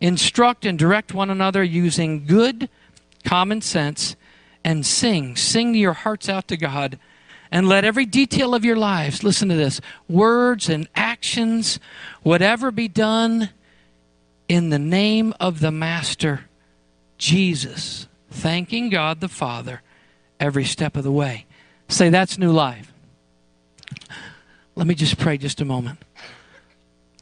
Instruct 0.00 0.64
and 0.66 0.78
direct 0.78 1.14
one 1.14 1.30
another 1.30 1.62
using 1.62 2.26
good 2.26 2.68
common 3.24 3.60
sense 3.60 4.16
and 4.64 4.84
sing. 4.84 5.36
Sing 5.36 5.74
your 5.74 5.92
hearts 5.92 6.28
out 6.28 6.48
to 6.48 6.56
God 6.56 6.98
and 7.50 7.68
let 7.68 7.84
every 7.84 8.06
detail 8.06 8.54
of 8.54 8.64
your 8.64 8.76
lives, 8.76 9.22
listen 9.22 9.48
to 9.48 9.54
this, 9.54 9.80
words 10.08 10.68
and 10.68 10.88
actions, 10.94 11.78
whatever 12.22 12.70
be 12.70 12.88
done 12.88 13.50
in 14.48 14.70
the 14.70 14.78
name 14.78 15.32
of 15.40 15.60
the 15.60 15.70
Master, 15.70 16.46
Jesus, 17.16 18.08
thanking 18.30 18.90
God 18.90 19.20
the 19.20 19.28
Father 19.28 19.82
every 20.40 20.64
step 20.64 20.96
of 20.96 21.04
the 21.04 21.12
way. 21.12 21.46
Say, 21.88 22.08
that's 22.08 22.38
new 22.38 22.52
life. 22.52 22.93
Let 24.76 24.86
me 24.86 24.94
just 24.94 25.18
pray 25.18 25.38
just 25.38 25.60
a 25.60 25.64
moment. 25.64 25.98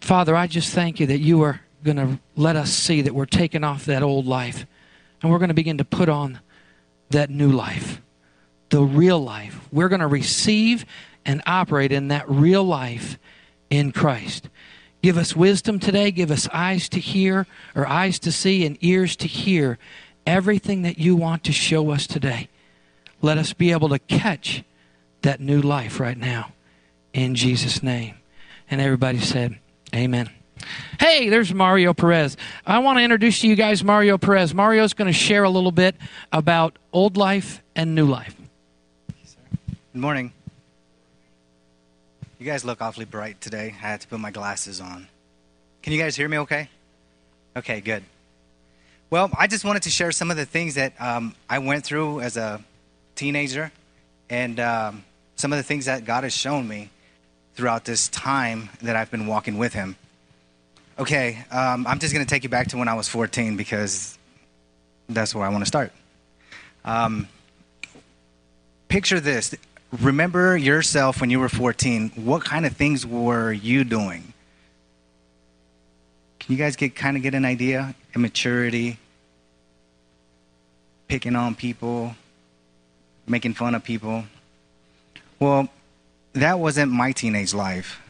Father, 0.01 0.35
I 0.35 0.47
just 0.47 0.73
thank 0.73 1.01
you 1.01 1.07
that 1.07 1.19
you 1.19 1.43
are 1.43 1.61
going 1.85 1.97
to 1.97 2.19
let 2.37 2.57
us 2.57 2.73
see 2.73 3.03
that 3.03 3.15
we're 3.15 3.27
taking 3.27 3.65
off 3.65 3.85
that 3.87 4.03
old 4.03 4.27
life 4.27 4.67
and 5.21 5.31
we're 5.31 5.39
going 5.39 5.49
to 5.49 5.55
begin 5.55 5.79
to 5.79 5.85
put 5.85 6.09
on 6.09 6.41
that 7.11 7.31
new 7.31 7.51
life 7.51 8.01
the 8.73 8.83
real 8.83 9.21
life. 9.21 9.69
We're 9.71 9.91
going 9.91 10.01
to 10.01 10.07
receive 10.07 10.87
and 11.27 11.43
operate 11.47 11.93
in 11.93 12.09
that 12.09 12.29
real 12.29 12.65
life 12.65 13.19
in 13.69 13.93
Christ. 13.93 14.49
Give 15.03 15.19
us 15.19 15.37
wisdom 15.37 15.79
today. 15.79 16.11
Give 16.11 16.31
us 16.31 16.49
eyes 16.55 16.89
to 16.89 16.99
hear, 16.99 17.47
or 17.75 17.87
eyes 17.87 18.19
to 18.21 18.33
see, 18.33 18.65
and 18.65 18.79
ears 18.81 19.15
to 19.17 19.29
hear 19.29 19.79
everything 20.27 20.83
that 20.83 20.99
you 20.99 21.15
want 21.15 21.45
to 21.45 21.53
show 21.53 21.91
us 21.91 22.07
today. 22.07 22.49
Let 23.21 23.37
us 23.37 23.53
be 23.53 23.73
able 23.73 23.91
to 23.91 23.99
catch 23.99 24.65
that 25.21 25.39
new 25.39 25.61
life 25.61 26.01
right 26.01 26.17
now. 26.17 26.53
In 27.13 27.35
Jesus' 27.35 27.83
name. 27.83 28.15
And 28.71 28.81
everybody 28.81 29.21
said, 29.21 29.59
Amen. 29.95 30.31
Hey, 30.99 31.29
there's 31.29 31.53
Mario 31.53 31.93
Perez. 31.93 32.37
I 32.67 32.79
want 32.79 32.99
to 32.99 33.03
introduce 33.03 33.41
to 33.41 33.49
you 33.49 33.57
guys 33.57 33.83
Mario 33.83 34.17
Perez. 34.17 34.55
Mario's 34.55 34.95
going 34.95 35.07
to 35.07 35.13
share 35.13 35.45
a 35.45 35.51
little 35.51 35.73
bit 35.73 35.97
about 36.31 36.79
old 36.93 37.17
life 37.17 37.63
and 37.75 37.95
new 37.95 38.07
life. 38.07 38.35
Good 39.93 40.01
morning. 40.01 40.33
You 42.39 42.47
guys 42.47 42.65
look 42.65 42.81
awfully 42.81 43.05
bright 43.05 43.41
today. 43.41 43.67
I 43.67 43.87
had 43.87 44.01
to 44.01 44.09
put 44.09 44.19
my 44.19 44.31
glasses 44.31 44.81
on. 44.81 45.07
Can 45.83 45.93
you 45.93 45.99
guys 45.99 46.17
hear 46.17 46.29
me 46.29 46.39
okay? 46.39 46.69
Okay, 47.57 47.81
good. 47.81 48.03
Well, 49.11 49.31
I 49.39 49.47
just 49.47 49.65
wanted 49.65 49.83
to 49.83 49.91
share 49.91 50.11
some 50.13 50.31
of 50.31 50.37
the 50.37 50.47
things 50.47 50.77
that 50.77 50.95
um, 50.99 51.35
I 51.51 51.59
went 51.59 51.85
through 51.85 52.21
as 52.21 52.37
a 52.37 52.65
teenager 53.15 53.71
and 54.31 54.59
um, 54.59 55.05
some 55.37 55.53
of 55.53 55.59
the 55.59 55.63
things 55.63 55.85
that 55.85 56.05
God 56.07 56.25
has 56.25 56.33
shown 56.33 56.67
me 56.67 56.89
throughout 57.55 57.85
this 57.85 58.09
time 58.09 58.71
that 58.83 58.97
I've 58.97 59.11
been 59.11 59.27
walking 59.27 59.59
with 59.59 59.75
Him. 59.75 59.97
Okay, 60.99 61.45
um, 61.51 61.87
I'm 61.87 61.99
just 61.99 62.13
going 62.13 62.25
to 62.25 62.31
take 62.31 62.43
you 62.43 62.49
back 62.49 62.69
to 62.69 62.77
when 62.77 62.89
I 62.89 62.95
was 62.95 63.09
14 63.09 63.57
because 63.57 64.19
that's 65.09 65.35
where 65.35 65.45
I 65.45 65.49
want 65.49 65.63
to 65.63 65.67
start. 65.67 65.93
Um, 66.85 67.29
picture 68.89 69.21
this 69.21 69.55
remember 70.01 70.57
yourself 70.57 71.21
when 71.21 71.31
you 71.31 71.39
were 71.39 71.49
14. 71.49 72.13
What 72.17 72.45
kind 72.45 72.65
of 72.65 72.75
things 72.77 73.07
were 73.07 73.53
you 73.53 73.85
doing? 73.85 74.33
Can 76.41 76.53
you 76.53 76.59
guys 76.59 76.77
get 76.77 76.95
kind 76.95 77.17
of 77.17 77.23
get 77.23 77.35
an 77.35 77.45
idea? 77.45 77.95
Immaturity, 78.15 78.99
picking 81.09 81.37
on 81.37 81.55
people, 81.55 82.17
making 83.27 83.55
fun 83.55 83.75
of 83.75 83.85
people. 83.85 84.25
Well, 85.39 85.69
that 86.35 86.59
wasn't 86.59 86.91
my 86.93 87.13
teenage 87.13 87.53
life. 87.53 88.01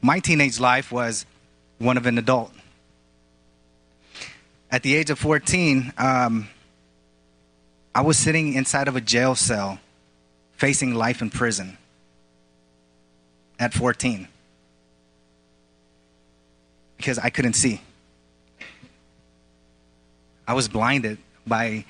My 0.00 0.20
teenage 0.20 0.60
life 0.60 0.92
was 0.92 1.26
one 1.78 1.96
of 1.96 2.06
an 2.06 2.18
adult. 2.18 2.52
At 4.70 4.82
the 4.82 4.94
age 4.94 5.10
of 5.10 5.18
14, 5.18 5.92
um, 5.98 6.48
I 7.94 8.00
was 8.00 8.16
sitting 8.16 8.54
inside 8.54 8.88
of 8.88 8.96
a 8.96 9.00
jail 9.00 9.34
cell 9.34 9.78
facing 10.56 10.94
life 10.94 11.20
in 11.20 11.30
prison 11.30 11.76
at 13.58 13.74
14 13.74 14.28
because 16.96 17.18
I 17.18 17.30
couldn't 17.30 17.54
see. 17.54 17.80
I 20.46 20.54
was 20.54 20.68
blinded 20.68 21.18
by 21.46 21.84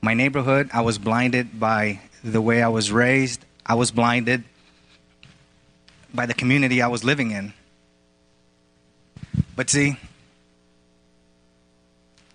my 0.00 0.14
neighborhood, 0.14 0.70
I 0.72 0.80
was 0.80 0.98
blinded 0.98 1.60
by 1.60 2.00
the 2.24 2.40
way 2.40 2.62
I 2.62 2.68
was 2.68 2.90
raised, 2.90 3.44
I 3.64 3.74
was 3.74 3.90
blinded 3.90 4.44
by 6.16 6.26
the 6.26 6.34
community 6.34 6.82
I 6.82 6.88
was 6.88 7.04
living 7.04 7.30
in. 7.30 7.52
But 9.54 9.70
see, 9.70 9.96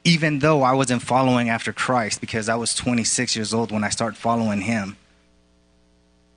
even 0.03 0.39
though 0.39 0.63
I 0.63 0.73
wasn't 0.73 1.01
following 1.01 1.49
after 1.49 1.73
Christ 1.73 2.21
because 2.21 2.49
I 2.49 2.55
was 2.55 2.73
26 2.75 3.35
years 3.35 3.53
old 3.53 3.71
when 3.71 3.83
I 3.83 3.89
started 3.89 4.17
following 4.17 4.61
him, 4.61 4.97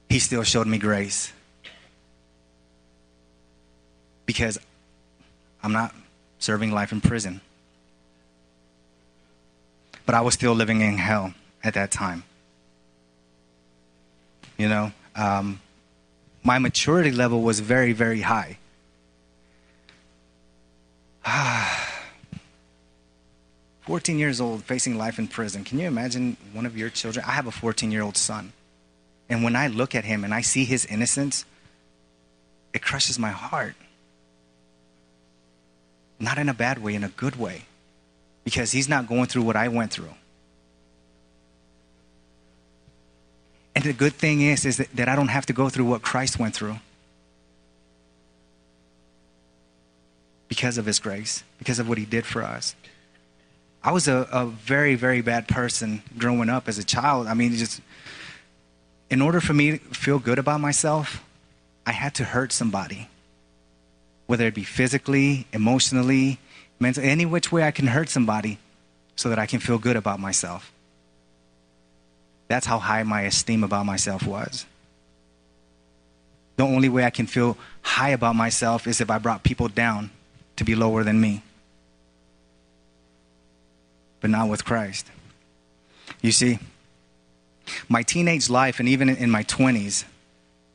he 0.09 0.19
still 0.19 0.43
showed 0.43 0.67
me 0.67 0.79
grace. 0.79 1.33
Because 4.27 4.59
I'm 5.63 5.73
not 5.73 5.95
serving 6.39 6.73
life 6.73 6.93
in 6.93 7.01
prison. 7.01 7.41
But 10.07 10.15
I 10.15 10.21
was 10.21 10.35
still 10.35 10.55
living 10.55 10.83
in 10.83 10.99
hell 10.99 11.33
at 11.63 11.75
that 11.75 11.91
time. 11.91 12.25
You 14.59 14.69
know, 14.69 14.93
um, 15.17 15.61
my 16.45 16.59
maturity 16.59 17.11
level 17.11 17.41
was 17.41 17.61
very, 17.61 17.93
very 17.93 18.21
high. 18.21 18.59
Ah. 21.25 21.91
14 23.81 24.19
years 24.19 24.41
old, 24.41 24.63
facing 24.65 24.97
life 24.97 25.19
in 25.19 25.27
prison. 25.27 25.65
Can 25.65 25.79
you 25.79 25.87
imagine 25.87 26.37
one 26.53 26.65
of 26.65 26.77
your 26.77 26.91
children? 26.91 27.25
I 27.27 27.33
have 27.33 27.47
a 27.47 27.51
14 27.51 27.91
year 27.91 28.03
old 28.03 28.17
son. 28.17 28.53
And 29.29 29.43
when 29.43 29.57
I 29.57 29.67
look 29.69 29.95
at 29.95 30.05
him 30.05 30.23
and 30.23 30.35
I 30.35 30.43
see 30.43 30.65
his 30.65 30.85
innocence, 30.87 31.45
it 32.75 32.83
crushes 32.83 33.19
my 33.19 33.31
heart. 33.31 33.75
Not 36.19 36.39
in 36.39 36.49
a 36.49 36.55
bad 36.55 36.83
way, 36.83 36.95
in 36.95 37.05
a 37.05 37.09
good 37.09 37.37
way. 37.37 37.63
Because 38.45 38.73
he's 38.73 38.89
not 38.89 39.07
going 39.07 39.27
through 39.27 39.43
what 39.43 39.57
I 39.57 39.69
went 39.69 39.93
through. 39.93 40.15
And 43.75 43.85
the 43.85 43.93
good 43.93 44.13
thing 44.13 44.41
is, 44.41 44.65
is 44.65 44.77
that, 44.77 44.95
that 44.95 45.09
I 45.09 45.17
don't 45.17 45.29
have 45.29 45.47
to 45.47 45.53
go 45.53 45.69
through 45.69 45.87
what 45.87 46.03
Christ 46.03 46.39
went 46.39 46.55
through. 46.55 46.77
Because 50.49 50.79
of 50.79 50.87
his 50.87 51.01
grace, 51.01 51.43
because 51.59 51.79
of 51.79 51.89
what 51.89 51.99
he 51.99 52.05
did 52.05 52.25
for 52.25 52.43
us. 52.43 52.77
I 53.83 53.93
was 53.93 54.09
a, 54.09 54.29
a 54.33 54.47
very, 54.47 54.95
very 54.95 55.21
bad 55.21 55.49
person 55.49 56.03
growing 56.17 56.49
up 56.49 56.69
as 56.69 56.79
a 56.79 56.85
child. 56.85 57.27
I 57.27 57.35
mean, 57.35 57.53
just 57.55 57.81
in 59.11 59.21
order 59.21 59.41
for 59.41 59.53
me 59.53 59.79
to 59.79 59.79
feel 59.79 60.19
good 60.19 60.39
about 60.39 60.61
myself, 60.61 61.23
I 61.85 61.93
had 61.93 62.15
to 62.17 62.25
hurt 62.25 62.53
somebody. 62.53 63.09
Whether 64.27 64.47
it 64.47 64.55
be 64.55 64.65
physically, 64.65 65.47
emotionally, 65.53 66.39
mentally, 66.81 67.09
any 67.09 67.27
which 67.27 67.53
way 67.53 67.65
I 67.65 67.73
can 67.73 67.89
hurt 67.89 68.09
somebody 68.09 68.59
so 69.17 69.29
that 69.29 69.39
I 69.39 69.47
can 69.47 69.61
feel 69.61 69.79
good 69.79 69.97
about 69.97 70.19
myself. 70.19 70.73
That's 72.49 72.67
how 72.67 72.79
high 72.79 73.03
my 73.03 73.23
esteem 73.23 73.65
about 73.65 73.87
myself 73.87 74.27
was. 74.27 74.67
The 76.57 76.63
only 76.63 76.89
way 76.89 77.05
I 77.05 77.11
can 77.11 77.27
feel 77.27 77.57
high 77.83 78.11
about 78.11 78.37
myself 78.37 78.87
is 78.87 79.01
if 79.01 79.11
I 79.11 79.19
brought 79.19 79.43
people 79.43 79.69
down 79.69 80.11
to 80.57 80.65
be 80.65 80.75
lower 80.75 81.03
than 81.03 81.21
me. 81.21 81.43
But 84.21 84.31
not 84.31 84.49
with 84.49 84.65
Christ. 84.65 85.11
You 86.23 86.33
see, 86.33 86.59
my 87.89 88.03
teenage 88.03 88.49
life 88.49 88.79
and 88.79 88.89
even 88.89 89.09
in 89.09 89.31
my 89.31 89.43
20s, 89.45 90.05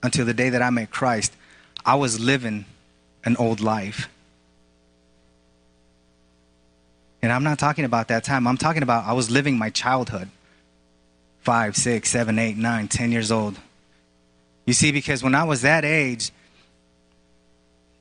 until 0.03 0.25
the 0.25 0.33
day 0.33 0.49
that 0.49 0.61
I 0.61 0.69
met 0.69 0.91
Christ, 0.91 1.33
I 1.85 1.95
was 1.95 2.19
living 2.19 2.65
an 3.23 3.35
old 3.37 3.59
life. 3.59 4.09
And 7.21 7.31
I'm 7.31 7.43
not 7.43 7.59
talking 7.59 7.85
about 7.85 8.07
that 8.09 8.23
time. 8.23 8.47
I'm 8.47 8.57
talking 8.57 8.83
about 8.83 9.05
I 9.05 9.13
was 9.13 9.29
living 9.29 9.57
my 9.57 9.69
childhood. 9.69 10.29
Five, 11.41 11.75
six, 11.75 12.09
seven, 12.09 12.37
eight, 12.37 12.57
nine, 12.57 12.87
ten 12.87 13.11
years 13.11 13.31
old. 13.31 13.57
You 14.65 14.73
see, 14.73 14.91
because 14.91 15.23
when 15.23 15.35
I 15.35 15.45
was 15.45 15.61
that 15.63 15.85
age, 15.85 16.31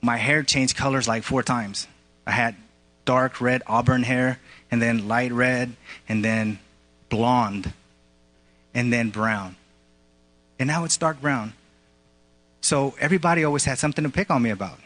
my 0.03 0.17
hair 0.17 0.43
changed 0.43 0.77
colors 0.77 1.09
like 1.09 1.23
four 1.23 1.43
times. 1.43 1.87
I 2.27 2.33
had 2.33 2.57
dark 3.05 3.41
red 3.41 3.63
auburn 3.67 4.03
hair, 4.03 4.39
and 4.71 4.83
then 4.83 5.09
light 5.09 5.33
red, 5.33 5.75
and 6.09 6.25
then 6.25 6.59
blonde, 7.09 7.73
and 8.75 8.93
then 8.93 9.11
brown. 9.11 9.57
And 10.59 10.67
now 10.67 10.85
it's 10.85 10.97
dark 10.97 11.21
brown. 11.21 11.55
So 12.61 12.95
everybody 12.99 13.45
always 13.45 13.65
had 13.65 13.79
something 13.79 14.05
to 14.05 14.11
pick 14.11 14.31
on 14.31 14.43
me 14.43 14.51
about. 14.51 14.79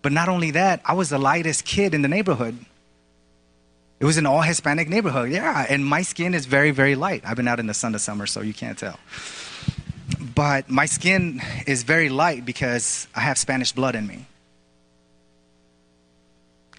But 0.00 0.12
not 0.12 0.28
only 0.28 0.52
that, 0.52 0.80
I 0.84 0.94
was 0.94 1.10
the 1.10 1.18
lightest 1.18 1.64
kid 1.64 1.94
in 1.94 2.02
the 2.02 2.08
neighborhood. 2.08 2.56
It 4.02 4.04
was 4.04 4.16
an 4.16 4.26
all 4.26 4.40
Hispanic 4.40 4.88
neighborhood, 4.88 5.30
yeah, 5.30 5.64
and 5.68 5.86
my 5.86 6.02
skin 6.02 6.34
is 6.34 6.44
very, 6.44 6.72
very 6.72 6.96
light. 6.96 7.22
I've 7.24 7.36
been 7.36 7.46
out 7.46 7.60
in 7.60 7.68
the 7.68 7.72
sun 7.72 7.92
this 7.92 8.02
summer, 8.02 8.26
so 8.26 8.40
you 8.40 8.52
can't 8.52 8.76
tell. 8.76 8.98
But 10.34 10.68
my 10.68 10.86
skin 10.86 11.40
is 11.68 11.84
very 11.84 12.08
light 12.08 12.44
because 12.44 13.06
I 13.14 13.20
have 13.20 13.38
Spanish 13.38 13.70
blood 13.70 13.94
in 13.94 14.08
me. 14.08 14.26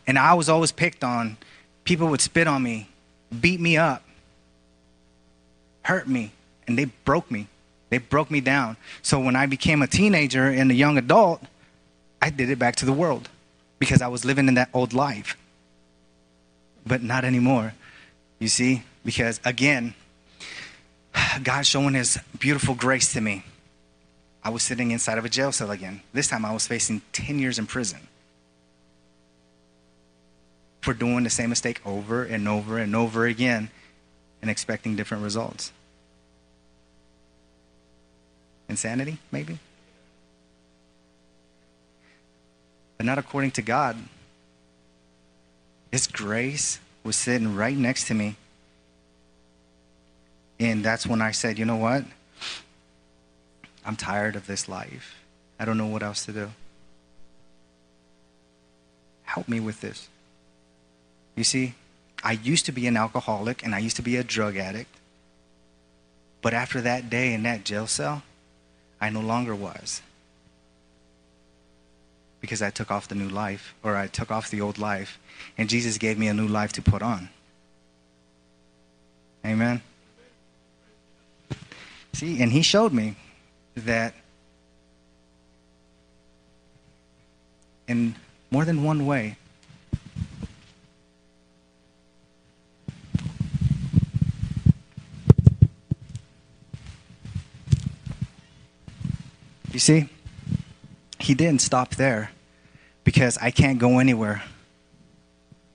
And 0.05 0.19
I 0.19 0.33
was 0.33 0.49
always 0.49 0.73
picked 0.73 1.01
on. 1.01 1.37
People 1.85 2.09
would 2.09 2.19
spit 2.19 2.45
on 2.45 2.61
me, 2.61 2.89
beat 3.39 3.61
me 3.61 3.77
up, 3.77 4.03
hurt 5.83 6.09
me, 6.09 6.33
and 6.67 6.77
they 6.77 6.85
broke 7.05 7.31
me. 7.31 7.47
They 7.89 7.99
broke 7.99 8.31
me 8.31 8.41
down. 8.41 8.75
So 9.01 9.17
when 9.17 9.37
I 9.37 9.45
became 9.45 9.81
a 9.81 9.87
teenager 9.87 10.47
and 10.47 10.69
a 10.69 10.73
young 10.73 10.97
adult, 10.97 11.41
I 12.21 12.31
did 12.31 12.49
it 12.49 12.59
back 12.59 12.75
to 12.77 12.85
the 12.85 12.91
world 12.91 13.29
because 13.79 14.01
I 14.01 14.09
was 14.09 14.25
living 14.25 14.49
in 14.49 14.55
that 14.55 14.67
old 14.73 14.91
life. 14.91 15.37
But 16.85 17.01
not 17.01 17.23
anymore. 17.25 17.73
You 18.39 18.47
see? 18.47 18.83
Because 19.05 19.39
again, 19.45 19.93
God 21.43 21.65
showing 21.65 21.93
his 21.93 22.19
beautiful 22.39 22.75
grace 22.75 23.13
to 23.13 23.21
me. 23.21 23.43
I 24.43 24.49
was 24.49 24.63
sitting 24.63 24.91
inside 24.91 25.17
of 25.17 25.25
a 25.25 25.29
jail 25.29 25.51
cell 25.51 25.71
again. 25.71 26.01
This 26.11 26.27
time 26.27 26.43
I 26.43 26.53
was 26.53 26.67
facing 26.67 27.01
10 27.13 27.39
years 27.39 27.57
in 27.57 27.65
prison 27.65 28.07
for 30.81 30.93
doing 30.93 31.23
the 31.23 31.29
same 31.29 31.49
mistake 31.49 31.79
over 31.85 32.23
and 32.25 32.47
over 32.47 32.77
and 32.77 32.93
over 32.93 33.25
again 33.25 33.69
and 34.41 34.51
expecting 34.51 34.97
different 34.97 35.23
results. 35.23 35.71
Insanity, 38.67 39.17
maybe? 39.31 39.59
But 42.97 43.05
not 43.05 43.17
according 43.17 43.51
to 43.51 43.61
God. 43.61 43.95
His 45.93 46.07
grace 46.07 46.79
was 47.03 47.15
sitting 47.15 47.55
right 47.55 47.77
next 47.77 48.07
to 48.07 48.15
me. 48.15 48.35
And 50.59 50.83
that's 50.83 51.05
when 51.05 51.21
I 51.21 51.29
said, 51.29 51.59
you 51.59 51.65
know 51.65 51.75
what? 51.75 52.03
I'm 53.85 53.95
tired 53.95 54.35
of 54.35 54.47
this 54.47 54.67
life. 54.67 55.23
I 55.59 55.65
don't 55.65 55.77
know 55.77 55.85
what 55.85 56.01
else 56.01 56.25
to 56.25 56.31
do. 56.31 56.49
Help 59.21 59.47
me 59.47 59.59
with 59.59 59.81
this. 59.81 60.09
You 61.35 61.43
see, 61.43 61.75
I 62.23 62.31
used 62.31 62.65
to 62.65 62.71
be 62.71 62.87
an 62.87 62.97
alcoholic 62.97 63.63
and 63.63 63.75
I 63.75 63.77
used 63.77 63.97
to 63.97 64.01
be 64.01 64.17
a 64.17 64.23
drug 64.23 64.57
addict. 64.57 64.95
But 66.41 66.55
after 66.55 66.81
that 66.81 67.11
day 67.11 67.35
in 67.35 67.43
that 67.43 67.65
jail 67.65 67.85
cell, 67.85 68.23
I 68.99 69.11
no 69.11 69.21
longer 69.21 69.53
was. 69.53 70.01
Because 72.43 72.61
I 72.61 72.71
took 72.71 72.91
off 72.91 73.07
the 73.07 73.15
new 73.15 73.29
life, 73.29 73.73
or 73.83 73.95
I 73.95 74.07
took 74.07 74.29
off 74.29 74.51
the 74.51 74.59
old 74.59 74.77
life, 74.77 75.17
and 75.57 75.69
Jesus 75.69 75.97
gave 75.97 76.17
me 76.17 76.27
a 76.27 76.33
new 76.33 76.45
life 76.45 76.73
to 76.73 76.81
put 76.81 77.01
on. 77.01 77.29
Amen. 79.45 79.81
See, 82.11 82.41
and 82.41 82.51
he 82.51 82.61
showed 82.61 82.91
me 82.91 83.15
that 83.75 84.13
in 87.87 88.15
more 88.51 88.65
than 88.65 88.83
one 88.83 89.05
way, 89.05 89.37
You 99.73 99.79
see, 99.79 100.07
he 101.17 101.33
didn't 101.33 101.61
stop 101.61 101.95
there 101.95 102.29
because 103.03 103.37
I 103.37 103.51
can't 103.51 103.79
go 103.79 103.99
anywhere 103.99 104.43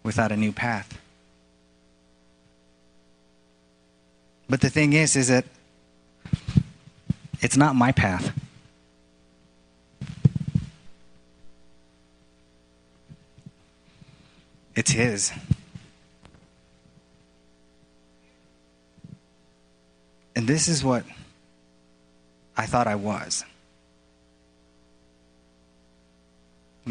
without 0.02 0.32
a 0.32 0.36
new 0.36 0.52
path. 0.52 0.98
But 4.48 4.60
the 4.60 4.70
thing 4.70 4.94
is, 4.94 5.14
is 5.16 5.28
that 5.28 5.44
it's 7.40 7.56
not 7.56 7.76
my 7.76 7.92
path. 7.92 8.32
It's 14.74 14.92
his. 14.92 15.32
And 20.34 20.46
this 20.46 20.68
is 20.68 20.84
what 20.84 21.04
I 22.56 22.66
thought 22.66 22.86
I 22.86 22.94
was. 22.94 23.44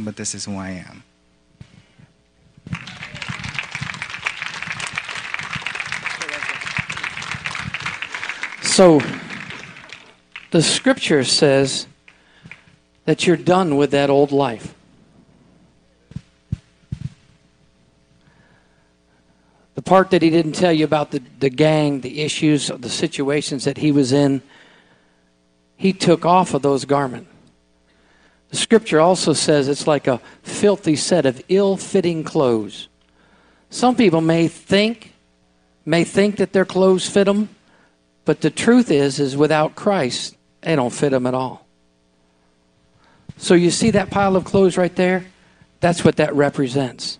But 0.04 0.16
this 0.16 0.36
is 0.36 0.46
who 0.46 0.58
I 0.58 0.70
am. 0.70 1.04
So, 8.62 9.02
the 10.52 10.62
scripture 10.62 11.24
says 11.24 11.88
that 13.06 13.26
you're 13.26 13.38
done 13.38 13.76
with 13.76 13.92
that 13.92 14.10
old 14.10 14.32
life. 14.32 14.76
The 19.74 19.82
part 19.82 20.12
that 20.12 20.22
he 20.22 20.30
didn't 20.30 20.54
tell 20.54 20.74
you 20.74 20.86
about 20.86 21.12
the, 21.12 21.24
the 21.40 21.50
gang, 21.50 22.02
the 22.02 22.22
issues, 22.22 22.68
the 22.68 22.90
situations 22.90 23.64
that 23.64 23.78
he 23.78 23.92
was 23.92 24.12
in, 24.12 24.42
he 25.76 25.94
took 25.94 26.26
off 26.26 26.54
of 26.54 26.62
those 26.62 26.86
garments. 26.86 27.32
The 28.50 28.58
scripture 28.58 29.00
also 29.00 29.34
says 29.34 29.68
it's 29.68 29.88
like 29.88 30.08
a 30.08 30.22
filthy 30.44 30.96
set 30.96 31.26
of 31.26 31.42
ill-fitting 31.50 32.24
clothes. 32.24 32.88
Some 33.70 33.96
people 33.96 34.22
may 34.22 34.48
think 34.48 35.14
may 35.86 36.04
think 36.04 36.36
that 36.36 36.52
their 36.52 36.66
clothes 36.66 37.08
fit 37.08 37.24
them, 37.24 37.48
but 38.26 38.42
the 38.42 38.50
truth 38.50 38.92
is 38.92 39.20
is 39.20 39.38
without 39.38 39.76
Christ, 39.76 40.36
they 40.62 40.76
don't 40.76 40.94
fit 40.94 41.12
them 41.12 41.26
at 41.26 41.34
all. 41.34 41.66
So 43.38 43.54
you 43.54 43.72
see 43.72 43.92
that 43.92 44.10
pile 44.10 44.36
of 44.36 44.44
clothes 44.44 44.78
right 44.78 44.96
there? 44.96 45.26
That's 45.80 46.04
what 46.04 46.18
that 46.18 46.36
represents. 46.36 47.20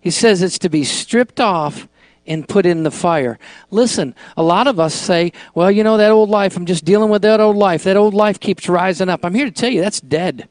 He 0.00 0.10
says 0.10 0.42
it's 0.42 0.58
to 0.60 0.68
be 0.68 0.84
stripped 0.84 1.40
off 1.40 1.88
and 2.26 2.48
put 2.48 2.66
in 2.66 2.84
the 2.84 2.90
fire. 2.90 3.38
Listen, 3.70 4.14
a 4.36 4.42
lot 4.42 4.66
of 4.66 4.78
us 4.78 4.94
say, 4.94 5.32
well, 5.54 5.70
you 5.70 5.82
know, 5.82 5.96
that 5.96 6.10
old 6.10 6.28
life, 6.30 6.56
I'm 6.56 6.66
just 6.66 6.84
dealing 6.84 7.10
with 7.10 7.22
that 7.22 7.40
old 7.40 7.56
life. 7.56 7.84
That 7.84 7.96
old 7.96 8.14
life 8.14 8.38
keeps 8.38 8.68
rising 8.68 9.08
up. 9.08 9.24
I'm 9.24 9.34
here 9.34 9.46
to 9.46 9.50
tell 9.50 9.70
you 9.70 9.80
that's 9.80 10.00
dead. 10.00 10.48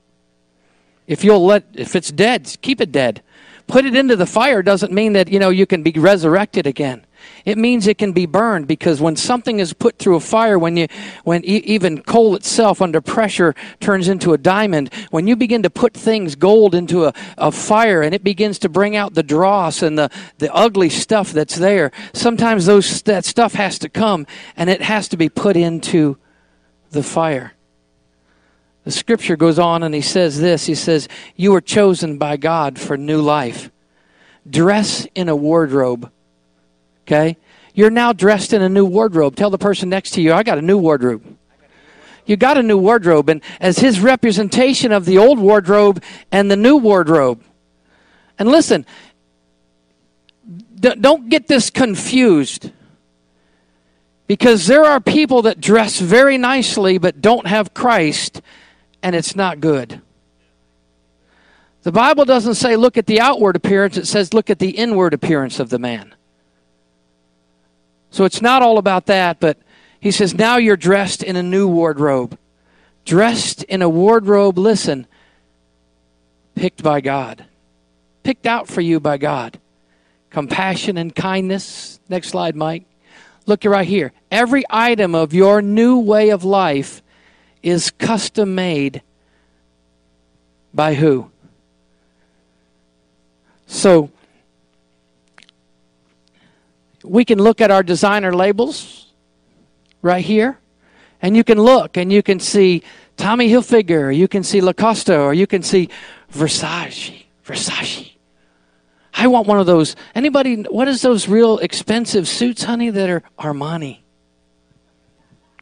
If 1.08 1.24
you'll 1.24 1.46
let, 1.46 1.66
if 1.74 1.96
it's 1.96 2.12
dead, 2.12 2.56
keep 2.62 2.80
it 2.82 2.92
dead. 2.92 3.22
Put 3.68 3.86
it 3.86 3.96
into 3.96 4.16
the 4.16 4.26
fire 4.26 4.62
doesn't 4.62 4.92
mean 4.92 5.14
that, 5.14 5.30
you 5.30 5.40
know, 5.40 5.50
you 5.50 5.66
can 5.66 5.84
be 5.84 5.92
resurrected 5.92 6.68
again. 6.68 7.06
It 7.46 7.58
means 7.58 7.88
it 7.88 7.98
can 7.98 8.12
be 8.12 8.26
burned 8.26 8.68
because 8.68 9.00
when 9.00 9.16
something 9.16 9.60
is 9.60 9.72
put 9.72 9.98
through 9.98 10.18
a 10.18 10.20
fire, 10.20 10.60
when 10.60 10.76
you, 10.76 10.88
when 11.24 11.44
e- 11.46 11.64
even 11.66 12.02
coal 12.02 12.36
itself 12.36 12.82
under 12.82 13.00
pressure 13.00 13.56
turns 13.80 14.10
into 14.10 14.34
a 14.34 14.38
diamond, 14.38 14.94
when 15.12 15.28
you 15.28 15.38
begin 15.38 15.64
to 15.64 15.70
put 15.70 15.94
things, 15.94 16.36
gold 16.36 16.76
into 16.76 17.06
a, 17.06 17.14
a 17.38 17.52
fire 17.52 18.02
and 18.02 18.14
it 18.14 18.24
begins 18.24 18.60
to 18.60 18.70
bring 18.70 18.98
out 18.98 19.14
the 19.14 19.24
dross 19.24 19.82
and 19.82 19.98
the, 19.98 20.10
the 20.40 20.54
ugly 20.54 20.90
stuff 20.90 21.32
that's 21.32 21.56
there, 21.56 21.92
sometimes 22.14 22.66
those, 22.66 23.02
that 23.04 23.24
stuff 23.24 23.54
has 23.54 23.80
to 23.80 23.88
come 23.88 24.28
and 24.58 24.70
it 24.70 24.82
has 24.82 25.08
to 25.08 25.16
be 25.16 25.30
put 25.30 25.56
into 25.56 26.18
the 26.92 27.04
fire. 27.04 27.54
The 28.84 28.92
scripture 28.92 29.38
goes 29.38 29.60
on 29.60 29.84
and 29.84 29.96
he 29.96 30.02
says 30.02 30.40
this 30.40 30.66
He 30.66 30.76
says, 30.76 31.08
You 31.36 31.56
are 31.56 31.62
chosen 31.62 32.18
by 32.18 32.38
God 32.38 32.80
for 32.80 32.98
new 32.98 33.22
life. 33.22 33.72
Dress 34.50 35.08
in 35.16 35.30
a 35.30 35.36
wardrobe. 35.36 36.12
Okay? 37.06 37.38
You're 37.74 37.90
now 37.90 38.14
dressed 38.14 38.54
in 38.54 38.62
a 38.62 38.70
new 38.70 38.86
wardrobe. 38.86 39.36
Tell 39.36 39.50
the 39.50 39.58
person 39.58 39.90
next 39.90 40.12
to 40.12 40.22
you, 40.22 40.34
I 40.34 40.44
got 40.44 40.58
a 40.58 40.62
new 40.62 40.78
wardrobe. 40.78 41.24
You 42.26 42.38
got 42.38 42.58
a 42.58 42.64
new 42.64 42.78
wardrobe, 42.78 43.30
and 43.30 43.42
as 43.60 43.80
his 43.80 44.00
representation 44.00 44.94
of 44.94 45.04
the 45.04 45.18
old 45.18 45.40
wardrobe 45.40 46.02
and 46.32 46.50
the 46.50 46.56
new 46.56 46.78
wardrobe. 46.78 47.44
And 48.40 48.48
listen, 48.48 48.86
don't 50.80 51.30
get 51.30 51.48
this 51.48 51.70
confused. 51.70 52.72
Because 54.28 54.68
there 54.68 54.86
are 54.86 55.02
people 55.02 55.44
that 55.44 55.60
dress 55.60 56.00
very 56.00 56.38
nicely 56.38 56.98
but 56.98 57.22
don't 57.22 57.48
have 57.48 57.74
Christ 57.74 58.42
and 59.04 59.16
it's 59.16 59.36
not 59.36 59.60
good. 59.60 60.02
The 61.84 61.92
Bible 61.92 62.24
doesn't 62.24 62.56
say 62.56 62.78
look 62.78 62.98
at 62.98 63.06
the 63.06 63.20
outward 63.20 63.58
appearance, 63.58 63.98
it 63.98 64.08
says 64.08 64.34
look 64.34 64.50
at 64.50 64.60
the 64.60 64.72
inward 64.72 65.14
appearance 65.14 65.60
of 65.60 65.70
the 65.70 65.78
man. 65.78 66.16
So 68.10 68.24
it's 68.24 68.42
not 68.42 68.62
all 68.62 68.78
about 68.78 69.08
that, 69.08 69.40
but 69.40 69.58
he 70.00 70.12
says 70.12 70.34
now 70.34 70.58
you're 70.58 70.78
dressed 70.78 71.22
in 71.22 71.36
a 71.36 71.44
new 71.44 71.68
wardrobe. 71.68 72.38
Dressed 73.06 73.64
in 73.64 73.82
a 73.82 73.90
wardrobe, 73.90 74.58
listen, 74.58 75.08
picked 76.56 76.82
by 76.82 77.02
God, 77.02 77.46
picked 78.24 78.46
out 78.46 78.70
for 78.70 78.80
you 78.80 79.02
by 79.02 79.18
God. 79.18 79.60
Compassion 80.30 80.98
and 80.98 81.14
kindness. 81.14 82.00
Next 82.08 82.30
slide, 82.30 82.56
Mike. 82.56 82.86
Look 83.46 83.66
right 83.66 83.88
here. 83.88 84.14
Every 84.32 84.64
item 84.70 85.16
of 85.16 85.34
your 85.34 85.62
new 85.62 86.00
way 86.00 86.30
of 86.30 86.46
life 86.46 87.04
is 87.64 87.90
custom 87.92 88.54
made 88.54 89.02
by 90.74 90.94
who? 90.94 91.32
So, 93.66 94.12
we 97.04 97.26
can 97.26 97.40
look 97.40 97.62
at 97.62 97.72
our 97.72 97.84
designer 97.84 98.34
labels 98.34 99.08
right 100.02 100.24
here, 100.24 100.60
and 101.22 101.36
you 101.36 101.44
can 101.44 101.60
look 101.60 101.98
and 101.98 102.12
you 102.12 102.22
can 102.22 102.40
see 102.40 102.84
Tommy 103.18 103.50
Hilfiger, 103.50 104.06
or 104.06 104.12
you 104.12 104.28
can 104.28 104.44
see 104.44 104.62
Lacoste, 104.62 105.10
or 105.10 105.34
you 105.34 105.48
can 105.48 105.64
see 105.64 105.90
Versace. 106.32 107.24
Versace. 107.46 108.12
I 109.14 109.28
want 109.28 109.48
one 109.48 109.60
of 109.60 109.66
those. 109.66 109.96
Anybody, 110.16 110.64
what 110.64 110.88
is 110.88 111.02
those 111.02 111.28
real 111.28 111.60
expensive 111.60 112.28
suits, 112.28 112.64
honey, 112.64 112.90
that 112.90 113.10
are 113.10 113.24
Armani? 113.38 114.00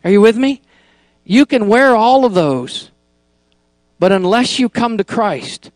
Are 0.03 0.09
you 0.09 0.21
with 0.21 0.37
me? 0.37 0.61
You 1.31 1.45
can 1.45 1.69
wear 1.69 1.95
all 1.95 2.25
of 2.25 2.33
those, 2.33 2.91
but 3.99 4.11
unless 4.11 4.59
you 4.59 4.67
come 4.67 4.97
to 4.97 5.05
Christ, 5.05 5.71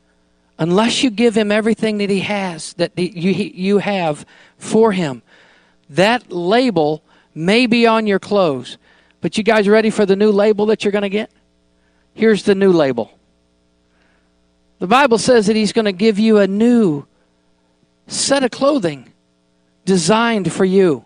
unless 0.59 1.01
you 1.01 1.09
give 1.09 1.37
Him 1.37 1.49
everything 1.49 1.99
that 1.99 2.09
He 2.09 2.19
has, 2.19 2.73
that 2.73 2.91
you, 2.99 3.31
you 3.31 3.77
have 3.77 4.25
for 4.57 4.91
Him, 4.91 5.21
that 5.91 6.29
label 6.29 7.03
may 7.33 7.67
be 7.67 7.87
on 7.87 8.05
your 8.05 8.19
clothes. 8.19 8.77
But 9.21 9.37
you 9.37 9.45
guys 9.45 9.69
ready 9.69 9.89
for 9.91 10.05
the 10.05 10.17
new 10.17 10.29
label 10.29 10.65
that 10.65 10.83
you're 10.83 10.91
going 10.91 11.03
to 11.03 11.09
get? 11.09 11.31
Here's 12.13 12.43
the 12.43 12.53
new 12.53 12.73
label. 12.73 13.17
The 14.79 14.87
Bible 14.87 15.19
says 15.19 15.47
that 15.47 15.55
He's 15.55 15.71
going 15.71 15.85
to 15.85 15.93
give 15.93 16.19
you 16.19 16.37
a 16.39 16.47
new 16.47 17.05
set 18.07 18.43
of 18.43 18.51
clothing 18.51 19.09
designed 19.85 20.51
for 20.51 20.65
you. 20.65 21.05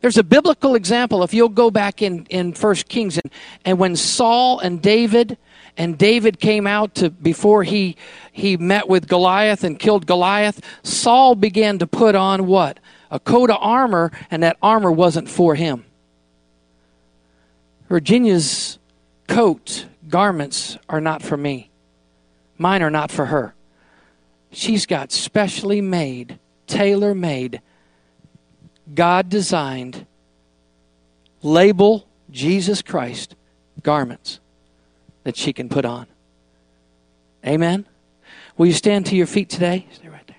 There's 0.00 0.18
a 0.18 0.22
biblical 0.22 0.74
example, 0.74 1.22
if 1.24 1.34
you'll 1.34 1.48
go 1.48 1.70
back 1.70 2.02
in, 2.02 2.24
in 2.26 2.52
1 2.52 2.74
Kings, 2.88 3.18
and, 3.18 3.32
and 3.64 3.78
when 3.78 3.96
Saul 3.96 4.60
and 4.60 4.80
David 4.80 5.36
and 5.76 5.96
David 5.96 6.40
came 6.40 6.66
out 6.66 6.96
to 6.96 7.10
before 7.10 7.62
he 7.62 7.96
he 8.32 8.56
met 8.56 8.88
with 8.88 9.08
Goliath 9.08 9.64
and 9.64 9.78
killed 9.78 10.06
Goliath, 10.06 10.60
Saul 10.82 11.34
began 11.34 11.78
to 11.78 11.86
put 11.86 12.14
on 12.14 12.46
what? 12.46 12.78
A 13.10 13.18
coat 13.18 13.50
of 13.50 13.58
armor, 13.60 14.12
and 14.30 14.42
that 14.42 14.56
armor 14.62 14.92
wasn't 14.92 15.28
for 15.28 15.54
him. 15.54 15.84
Virginia's 17.88 18.78
coat, 19.26 19.86
garments 20.08 20.76
are 20.88 21.00
not 21.00 21.22
for 21.22 21.36
me. 21.36 21.70
Mine 22.58 22.82
are 22.82 22.90
not 22.90 23.10
for 23.10 23.26
her. 23.26 23.54
She's 24.50 24.84
got 24.86 25.10
specially 25.10 25.80
made, 25.80 26.38
tailor 26.66 27.14
made, 27.14 27.60
God 28.94 29.28
designed, 29.28 30.06
label 31.42 32.06
Jesus 32.30 32.82
Christ 32.82 33.34
garments 33.82 34.40
that 35.24 35.36
she 35.36 35.52
can 35.52 35.68
put 35.68 35.84
on. 35.84 36.06
Amen? 37.46 37.86
Will 38.56 38.66
you 38.66 38.72
stand 38.72 39.06
to 39.06 39.16
your 39.16 39.26
feet 39.26 39.48
today? 39.48 39.86
Stay 39.92 40.08
right 40.08 40.26
there. 40.26 40.36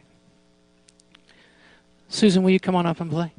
Susan, 2.10 2.44
will 2.44 2.50
you 2.52 2.60
come 2.60 2.76
on 2.76 2.86
up 2.86 3.00
and 3.00 3.10
play? 3.10 3.32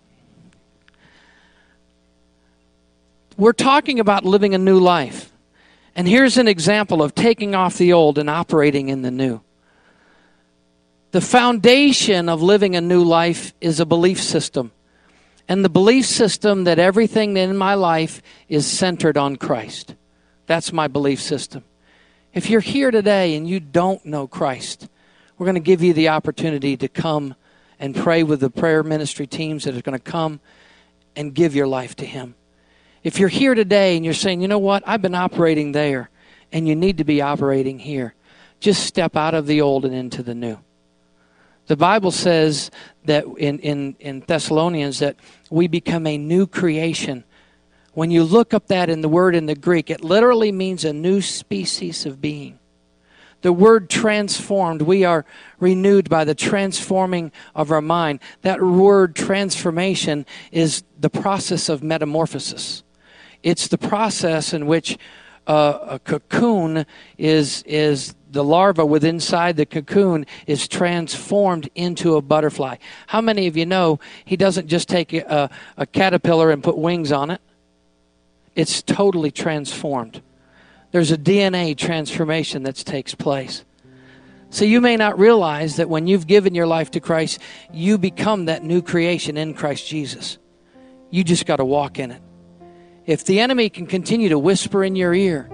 We're 3.37 3.53
talking 3.53 4.01
about 4.01 4.25
living 4.25 4.55
a 4.55 4.59
new 4.59 4.79
life. 4.79 5.33
And 5.95 6.07
here's 6.07 6.39
an 6.39 6.47
example 6.47 7.03
of 7.03 7.15
taking 7.15 7.55
off 7.55 7.77
the 7.77 7.93
old 7.93 8.19
and 8.19 8.31
operating 8.31 8.89
in 8.89 9.03
the 9.03 9.11
new. 9.11 9.41
The 11.11 11.21
foundation 11.21 12.29
of 12.29 12.43
living 12.43 12.77
a 12.77 12.81
new 12.81 13.03
life 13.03 13.53
is 13.61 13.81
a 13.81 13.87
belief 13.87 14.23
system. 14.23 14.71
And 15.51 15.65
the 15.65 15.69
belief 15.69 16.07
system 16.07 16.63
that 16.63 16.79
everything 16.79 17.37
in 17.37 17.57
my 17.57 17.75
life 17.75 18.23
is 18.49 18.65
centered 18.65 19.17
on 19.17 19.35
Christ. 19.35 19.97
That's 20.47 20.73
my 20.73 20.87
belief 20.87 21.21
system. 21.21 21.65
If 22.33 22.49
you're 22.49 22.61
here 22.61 22.93
today 22.93 23.35
and 23.35 23.49
you 23.49 23.59
don't 23.59 24.07
know 24.07 24.29
Christ, 24.29 24.89
we're 25.37 25.47
going 25.47 25.57
to 25.57 25.61
give 25.61 25.83
you 25.83 25.93
the 25.93 26.11
opportunity 26.11 26.77
to 26.77 26.87
come 26.87 27.35
and 27.81 27.97
pray 27.97 28.23
with 28.23 28.39
the 28.39 28.49
prayer 28.49 28.85
ministry 28.85 29.27
teams 29.27 29.65
that 29.65 29.77
are 29.77 29.83
going 29.83 29.99
to 29.99 30.11
come 30.11 30.39
and 31.17 31.35
give 31.35 31.57
your 31.57 31.67
life 31.67 31.97
to 31.97 32.07
Him. 32.07 32.37
If 33.03 33.19
you're 33.19 33.29
here 33.29 33.57
today 33.57 33.97
and 33.97 34.05
you're 34.05 34.15
saying, 34.15 34.43
you 34.43 34.47
know 34.47 34.61
what, 34.61 34.85
I've 34.87 35.03
been 35.03 35.17
operating 35.17 35.73
there 35.73 36.11
and 36.53 36.69
you 36.69 36.77
need 36.77 36.99
to 36.99 37.05
be 37.05 37.23
operating 37.23 37.81
here, 37.81 38.15
just 38.61 38.87
step 38.87 39.17
out 39.17 39.35
of 39.35 39.49
the 39.49 39.63
old 39.63 39.85
and 39.85 39.97
into 39.97 40.23
the 40.23 40.35
new. 40.37 40.59
The 41.71 41.77
Bible 41.77 42.11
says 42.11 42.73
that 43.05 43.25
in, 43.39 43.61
in, 43.61 43.95
in 44.01 44.25
Thessalonians 44.27 44.99
that 44.99 45.15
we 45.51 45.69
become 45.69 46.05
a 46.05 46.19
new 46.19 46.49
creation. 46.49 47.23
When 47.95 48.11
you 48.11 48.25
look 48.25 48.53
up 48.53 48.67
that 48.67 48.91
in 48.91 49.03
the 49.03 49.09
word 49.09 49.37
in 49.37 49.47
the 49.47 49.55
Greek, 49.55 49.89
it 49.89 50.03
literally 50.03 50.51
means 50.51 50.85
a 50.85 50.93
new 50.93 51.21
species 51.21 52.07
of 52.07 52.21
being. 52.21 52.59
The 53.43 53.53
word 53.53 53.89
transformed, 53.89 54.83
we 54.83 55.05
are 55.05 55.25
renewed 55.61 56.11
by 56.11 56.25
the 56.25 56.35
transforming 56.35 57.31
of 57.55 57.71
our 57.71 57.81
mind. 57.81 58.19
That 58.43 58.61
word 58.61 59.15
transformation 59.15 60.27
is 60.51 60.83
the 60.99 61.09
process 61.09 61.69
of 61.69 61.85
metamorphosis. 61.85 62.83
It's 63.45 63.69
the 63.69 63.79
process 63.79 64.53
in 64.53 64.67
which 64.67 64.99
uh, 65.47 65.79
a 65.83 65.99
cocoon 66.01 66.85
is, 67.17 67.63
is 67.63 68.17
the 68.31 68.45
larva 68.45 68.87
within 68.87 69.17
inside 69.17 69.57
the 69.57 69.67
cocoon 69.67 70.25
is 70.47 70.67
transformed 70.67 71.69
into 71.75 72.17
a 72.17 72.23
butterfly. 72.23 72.77
How 73.09 73.21
many 73.21 73.47
of 73.47 73.57
you 73.57 73.67
know 73.67 74.01
he 74.25 74.37
doesn't 74.37 74.67
just 74.67 74.89
take 74.89 75.13
a, 75.13 75.51
a 75.77 75.85
caterpillar 75.85 76.51
and 76.51 76.63
put 76.63 76.79
wings 76.79 77.13
on 77.13 77.31
it? 77.31 77.41
It's 78.55 78.83
totally 78.83 79.31
transformed. 79.31 80.23
There's 80.91 81.11
a 81.11 81.19
DNA 81.19 81.77
transformation 81.77 82.63
that 82.63 82.77
takes 82.77 83.15
place. 83.15 83.65
So 84.49 84.65
you 84.65 84.81
may 84.81 84.97
not 84.97 85.19
realize 85.19 85.77
that 85.77 85.89
when 85.89 86.07
you've 86.07 86.27
given 86.27 86.55
your 86.55 86.67
life 86.67 86.91
to 86.93 87.01
Christ, 87.01 87.41
you 87.73 87.99
become 87.99 88.47
that 88.47 88.65
new 88.65 88.83
creation 88.83 89.37
in 89.37 89.55
Christ 89.55 89.87
Jesus. 89.87 90.39
You 91.11 91.23
just 91.25 91.47
got 91.47 91.57
to 91.57 91.65
walk 91.65 91.99
in 91.99 92.11
it. 92.11 92.23
If 93.07 93.25
the 93.25 93.41
enemy 93.41 93.69
can 93.69 93.87
continue 93.87 94.31
to 94.31 94.39
whisper 94.39 94.83
in 94.83 94.97
your 94.97 95.15
ear, 95.15 95.49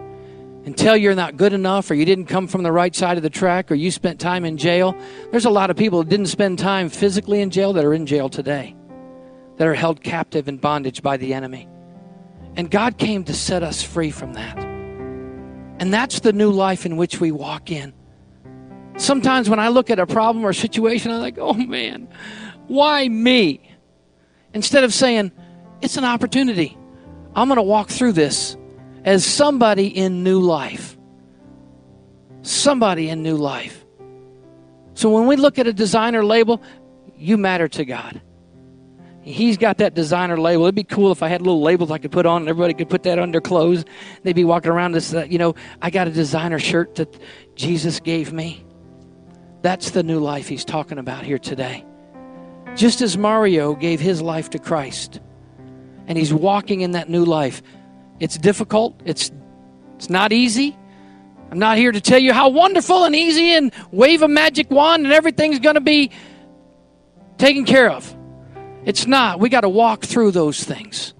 tell 0.74 0.96
you're 0.96 1.14
not 1.14 1.36
good 1.36 1.52
enough 1.52 1.90
or 1.90 1.94
you 1.94 2.04
didn't 2.04 2.26
come 2.26 2.48
from 2.48 2.62
the 2.62 2.72
right 2.72 2.96
side 2.96 3.16
of 3.16 3.22
the 3.22 3.30
track 3.30 3.70
or 3.70 3.74
you 3.74 3.90
spent 3.90 4.18
time 4.18 4.44
in 4.44 4.56
jail. 4.56 4.96
There's 5.30 5.44
a 5.44 5.50
lot 5.50 5.70
of 5.70 5.76
people 5.76 6.02
who 6.02 6.08
didn't 6.08 6.26
spend 6.26 6.58
time 6.58 6.88
physically 6.88 7.40
in 7.40 7.50
jail 7.50 7.72
that 7.74 7.84
are 7.84 7.94
in 7.94 8.06
jail 8.06 8.28
today, 8.28 8.74
that 9.58 9.66
are 9.68 9.74
held 9.74 10.02
captive 10.02 10.48
in 10.48 10.56
bondage 10.56 11.02
by 11.02 11.18
the 11.18 11.34
enemy. 11.34 11.68
And 12.56 12.70
God 12.70 12.98
came 12.98 13.22
to 13.24 13.34
set 13.34 13.62
us 13.62 13.82
free 13.82 14.10
from 14.10 14.32
that. 14.32 14.58
And 14.58 15.92
that's 15.92 16.20
the 16.20 16.32
new 16.32 16.50
life 16.50 16.86
in 16.86 16.96
which 16.96 17.20
we 17.20 17.30
walk 17.30 17.70
in. 17.70 17.92
Sometimes 18.96 19.50
when 19.50 19.60
I 19.60 19.68
look 19.68 19.90
at 19.90 19.98
a 19.98 20.06
problem 20.06 20.44
or 20.44 20.50
a 20.50 20.54
situation, 20.54 21.12
I'm 21.12 21.20
like, 21.20 21.36
oh 21.38 21.52
man, 21.52 22.08
why 22.66 23.06
me? 23.08 23.60
Instead 24.54 24.84
of 24.84 24.94
saying, 24.94 25.32
it's 25.82 25.98
an 25.98 26.04
opportunity. 26.04 26.76
I'm 27.34 27.48
going 27.48 27.56
to 27.56 27.62
walk 27.62 27.90
through 27.90 28.12
this 28.12 28.56
as 29.06 29.24
somebody 29.24 29.86
in 29.86 30.24
new 30.24 30.40
life. 30.40 30.98
Somebody 32.42 33.08
in 33.08 33.22
new 33.22 33.36
life. 33.36 33.84
So 34.94 35.10
when 35.10 35.26
we 35.26 35.36
look 35.36 35.58
at 35.58 35.66
a 35.66 35.72
designer 35.72 36.24
label, 36.24 36.60
you 37.16 37.38
matter 37.38 37.68
to 37.68 37.84
God. 37.84 38.20
He's 39.22 39.56
got 39.56 39.78
that 39.78 39.94
designer 39.94 40.38
label. 40.38 40.64
It'd 40.64 40.74
be 40.74 40.84
cool 40.84 41.10
if 41.10 41.22
I 41.22 41.28
had 41.28 41.40
little 41.40 41.60
labels 41.60 41.90
I 41.90 41.98
could 41.98 42.12
put 42.12 42.26
on 42.26 42.42
and 42.42 42.48
everybody 42.48 42.74
could 42.74 42.88
put 42.88 43.02
that 43.04 43.18
on 43.18 43.32
their 43.32 43.40
clothes. 43.40 43.84
They'd 44.22 44.36
be 44.36 44.44
walking 44.44 44.70
around 44.70 44.92
this, 44.92 45.14
uh, 45.14 45.24
you 45.28 45.38
know, 45.38 45.54
I 45.82 45.90
got 45.90 46.06
a 46.06 46.12
designer 46.12 46.58
shirt 46.58 46.96
that 46.96 47.20
Jesus 47.56 47.98
gave 48.00 48.32
me. 48.32 48.64
That's 49.62 49.90
the 49.90 50.02
new 50.02 50.20
life 50.20 50.48
he's 50.48 50.64
talking 50.64 50.98
about 50.98 51.24
here 51.24 51.38
today. 51.38 51.84
Just 52.76 53.00
as 53.00 53.16
Mario 53.16 53.74
gave 53.74 54.00
his 54.00 54.22
life 54.22 54.50
to 54.50 54.58
Christ 54.58 55.20
and 56.06 56.16
he's 56.16 56.32
walking 56.32 56.82
in 56.82 56.92
that 56.92 57.08
new 57.08 57.24
life, 57.24 57.62
it's 58.20 58.38
difficult. 58.38 59.00
It's 59.04 59.30
it's 59.96 60.10
not 60.10 60.32
easy. 60.32 60.76
I'm 61.50 61.58
not 61.58 61.78
here 61.78 61.92
to 61.92 62.00
tell 62.00 62.18
you 62.18 62.32
how 62.32 62.48
wonderful 62.48 63.04
and 63.04 63.14
easy 63.14 63.52
and 63.54 63.72
wave 63.90 64.22
a 64.22 64.28
magic 64.28 64.70
wand 64.70 65.04
and 65.04 65.12
everything's 65.12 65.60
going 65.60 65.76
to 65.76 65.80
be 65.80 66.10
taken 67.38 67.64
care 67.64 67.90
of. 67.90 68.14
It's 68.84 69.06
not. 69.06 69.40
We 69.40 69.48
got 69.48 69.60
to 69.60 69.68
walk 69.68 70.04
through 70.04 70.32
those 70.32 70.62
things. 70.62 71.14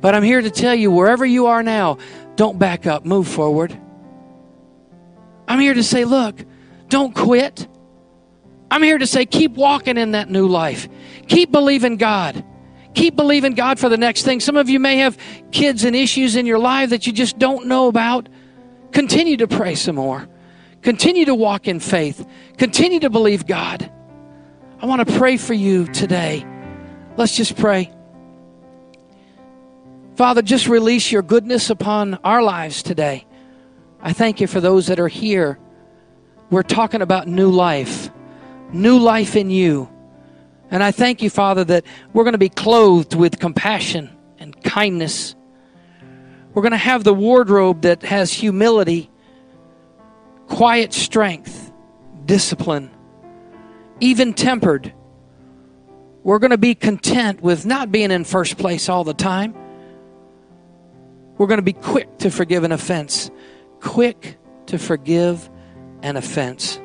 But 0.00 0.14
I'm 0.14 0.22
here 0.22 0.40
to 0.40 0.50
tell 0.50 0.74
you 0.74 0.90
wherever 0.90 1.26
you 1.26 1.46
are 1.46 1.62
now, 1.62 1.98
don't 2.36 2.58
back 2.58 2.86
up, 2.86 3.04
move 3.04 3.28
forward. 3.28 3.78
I'm 5.46 5.60
here 5.60 5.74
to 5.74 5.82
say, 5.82 6.04
look, 6.04 6.44
don't 6.88 7.14
quit. 7.14 7.66
I'm 8.70 8.82
here 8.82 8.98
to 8.98 9.06
say, 9.06 9.26
keep 9.26 9.52
walking 9.52 9.96
in 9.96 10.12
that 10.12 10.30
new 10.30 10.46
life. 10.46 10.88
Keep 11.26 11.50
believing 11.50 11.96
God. 11.96 12.44
Keep 12.94 13.16
believing 13.16 13.54
God 13.54 13.78
for 13.78 13.88
the 13.88 13.96
next 13.96 14.22
thing. 14.22 14.40
Some 14.40 14.56
of 14.56 14.68
you 14.68 14.80
may 14.80 14.98
have 14.98 15.16
kids 15.52 15.84
and 15.84 15.94
issues 15.94 16.36
in 16.36 16.46
your 16.46 16.58
life 16.58 16.90
that 16.90 17.06
you 17.06 17.12
just 17.12 17.38
don't 17.38 17.66
know 17.66 17.88
about. 17.88 18.28
Continue 18.92 19.36
to 19.38 19.46
pray 19.46 19.74
some 19.74 19.96
more. 19.96 20.28
Continue 20.82 21.24
to 21.26 21.34
walk 21.34 21.68
in 21.68 21.78
faith. 21.78 22.26
Continue 22.56 23.00
to 23.00 23.10
believe 23.10 23.46
God. 23.46 23.90
I 24.80 24.86
want 24.86 25.06
to 25.06 25.18
pray 25.18 25.36
for 25.36 25.54
you 25.54 25.86
today. 25.86 26.44
Let's 27.16 27.36
just 27.36 27.56
pray. 27.56 27.92
Father, 30.16 30.42
just 30.42 30.68
release 30.68 31.12
your 31.12 31.22
goodness 31.22 31.70
upon 31.70 32.14
our 32.24 32.42
lives 32.42 32.82
today. 32.82 33.26
I 34.02 34.12
thank 34.12 34.40
you 34.40 34.46
for 34.46 34.60
those 34.60 34.86
that 34.86 34.98
are 34.98 35.08
here. 35.08 35.58
We're 36.50 36.62
talking 36.62 37.02
about 37.02 37.28
new 37.28 37.50
life, 37.50 38.10
new 38.72 38.98
life 38.98 39.36
in 39.36 39.50
you. 39.50 39.88
And 40.70 40.82
I 40.82 40.92
thank 40.92 41.20
you, 41.20 41.30
Father, 41.30 41.64
that 41.64 41.84
we're 42.12 42.22
going 42.22 42.32
to 42.32 42.38
be 42.38 42.48
clothed 42.48 43.14
with 43.14 43.40
compassion 43.40 44.08
and 44.38 44.60
kindness. 44.62 45.34
We're 46.54 46.62
going 46.62 46.72
to 46.72 46.78
have 46.78 47.02
the 47.02 47.14
wardrobe 47.14 47.82
that 47.82 48.02
has 48.02 48.32
humility, 48.32 49.10
quiet 50.46 50.92
strength, 50.92 51.72
discipline, 52.24 52.90
even 53.98 54.32
tempered. 54.32 54.92
We're 56.22 56.38
going 56.38 56.50
to 56.50 56.58
be 56.58 56.74
content 56.74 57.40
with 57.40 57.66
not 57.66 57.90
being 57.90 58.10
in 58.10 58.24
first 58.24 58.56
place 58.56 58.88
all 58.88 59.04
the 59.04 59.14
time. 59.14 59.54
We're 61.36 61.46
going 61.46 61.58
to 61.58 61.62
be 61.62 61.72
quick 61.72 62.18
to 62.18 62.30
forgive 62.30 62.64
an 62.64 62.72
offense, 62.72 63.30
quick 63.80 64.38
to 64.66 64.78
forgive 64.78 65.48
an 66.02 66.16
offense. 66.16 66.78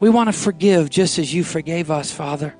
We 0.00 0.10
want 0.10 0.28
to 0.28 0.32
forgive 0.32 0.90
just 0.90 1.18
as 1.18 1.32
you 1.32 1.42
forgave 1.44 1.90
us, 1.90 2.12
Father. 2.12 2.54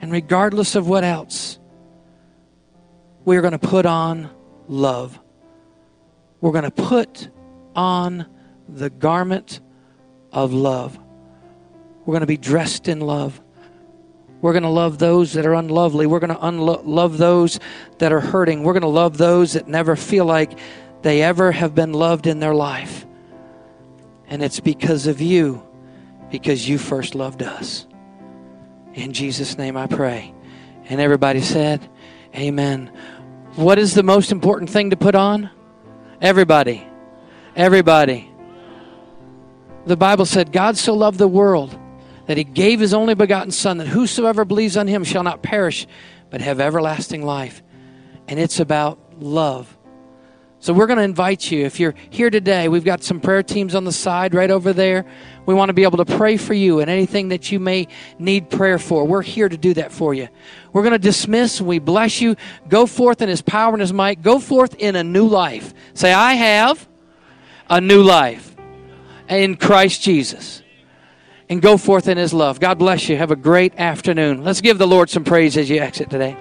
And 0.00 0.10
regardless 0.12 0.74
of 0.74 0.88
what 0.88 1.04
else, 1.04 1.58
we're 3.24 3.40
going 3.40 3.52
to 3.52 3.58
put 3.58 3.86
on 3.86 4.30
love. 4.68 5.18
We're 6.40 6.52
going 6.52 6.64
to 6.64 6.70
put 6.70 7.28
on 7.74 8.26
the 8.68 8.90
garment 8.90 9.60
of 10.32 10.52
love. 10.52 10.98
We're 12.04 12.12
going 12.12 12.20
to 12.20 12.26
be 12.26 12.36
dressed 12.36 12.88
in 12.88 13.00
love. 13.00 13.40
We're 14.40 14.52
going 14.52 14.62
to 14.62 14.68
love 14.68 14.98
those 14.98 15.32
that 15.32 15.46
are 15.46 15.54
unlovely. 15.54 16.06
We're 16.06 16.20
going 16.20 16.34
to 16.34 16.40
unlo- 16.40 16.82
love 16.84 17.18
those 17.18 17.58
that 17.98 18.12
are 18.12 18.20
hurting. 18.20 18.62
We're 18.62 18.74
going 18.74 18.82
to 18.82 18.88
love 18.88 19.18
those 19.18 19.54
that 19.54 19.66
never 19.66 19.96
feel 19.96 20.24
like 20.24 20.58
they 21.02 21.22
ever 21.22 21.52
have 21.52 21.74
been 21.74 21.92
loved 21.92 22.26
in 22.26 22.38
their 22.38 22.54
life. 22.54 23.06
And 24.28 24.42
it's 24.42 24.60
because 24.60 25.06
of 25.06 25.20
you, 25.20 25.65
because 26.30 26.68
you 26.68 26.78
first 26.78 27.14
loved 27.14 27.42
us. 27.42 27.86
In 28.94 29.12
Jesus' 29.12 29.58
name 29.58 29.76
I 29.76 29.86
pray. 29.86 30.34
And 30.88 31.00
everybody 31.00 31.40
said, 31.40 31.88
Amen. 32.34 32.90
What 33.54 33.78
is 33.78 33.94
the 33.94 34.02
most 34.02 34.32
important 34.32 34.70
thing 34.70 34.90
to 34.90 34.96
put 34.96 35.14
on? 35.14 35.50
Everybody. 36.20 36.86
Everybody. 37.54 38.30
The 39.86 39.96
Bible 39.96 40.26
said, 40.26 40.52
God 40.52 40.76
so 40.76 40.94
loved 40.94 41.18
the 41.18 41.28
world 41.28 41.78
that 42.26 42.36
he 42.36 42.44
gave 42.44 42.80
his 42.80 42.92
only 42.92 43.14
begotten 43.14 43.52
Son, 43.52 43.78
that 43.78 43.86
whosoever 43.86 44.44
believes 44.44 44.76
on 44.76 44.88
him 44.88 45.04
shall 45.04 45.22
not 45.22 45.42
perish, 45.42 45.86
but 46.28 46.40
have 46.40 46.60
everlasting 46.60 47.24
life. 47.24 47.62
And 48.28 48.40
it's 48.40 48.58
about 48.58 48.98
love. 49.20 49.75
So 50.58 50.72
we're 50.72 50.86
going 50.86 50.98
to 50.98 51.04
invite 51.04 51.50
you. 51.50 51.64
If 51.64 51.78
you're 51.78 51.94
here 52.10 52.30
today, 52.30 52.68
we've 52.68 52.84
got 52.84 53.02
some 53.02 53.20
prayer 53.20 53.42
teams 53.42 53.74
on 53.74 53.84
the 53.84 53.92
side 53.92 54.34
right 54.34 54.50
over 54.50 54.72
there. 54.72 55.04
We 55.44 55.54
want 55.54 55.68
to 55.68 55.74
be 55.74 55.82
able 55.82 55.98
to 55.98 56.16
pray 56.16 56.36
for 56.36 56.54
you 56.54 56.80
and 56.80 56.90
anything 56.90 57.28
that 57.28 57.52
you 57.52 57.60
may 57.60 57.88
need 58.18 58.50
prayer 58.50 58.78
for. 58.78 59.06
We're 59.06 59.22
here 59.22 59.48
to 59.48 59.56
do 59.56 59.74
that 59.74 59.92
for 59.92 60.14
you. 60.14 60.28
We're 60.72 60.82
going 60.82 60.92
to 60.92 60.98
dismiss. 60.98 61.60
We 61.60 61.78
bless 61.78 62.20
you. 62.20 62.36
Go 62.68 62.86
forth 62.86 63.22
in 63.22 63.28
his 63.28 63.42
power 63.42 63.74
and 63.74 63.80
his 63.80 63.92
might. 63.92 64.22
Go 64.22 64.38
forth 64.38 64.74
in 64.78 64.96
a 64.96 65.04
new 65.04 65.28
life. 65.28 65.74
Say, 65.94 66.12
I 66.12 66.34
have 66.34 66.88
a 67.68 67.80
new 67.80 68.02
life 68.02 68.56
in 69.28 69.56
Christ 69.56 70.02
Jesus 70.02 70.62
and 71.48 71.62
go 71.62 71.76
forth 71.76 72.08
in 72.08 72.16
his 72.16 72.32
love. 72.32 72.60
God 72.60 72.78
bless 72.78 73.08
you. 73.08 73.16
Have 73.16 73.30
a 73.30 73.36
great 73.36 73.78
afternoon. 73.78 74.42
Let's 74.42 74.60
give 74.60 74.78
the 74.78 74.86
Lord 74.86 75.10
some 75.10 75.22
praise 75.22 75.56
as 75.56 75.70
you 75.70 75.78
exit 75.80 76.10
today. 76.10 76.36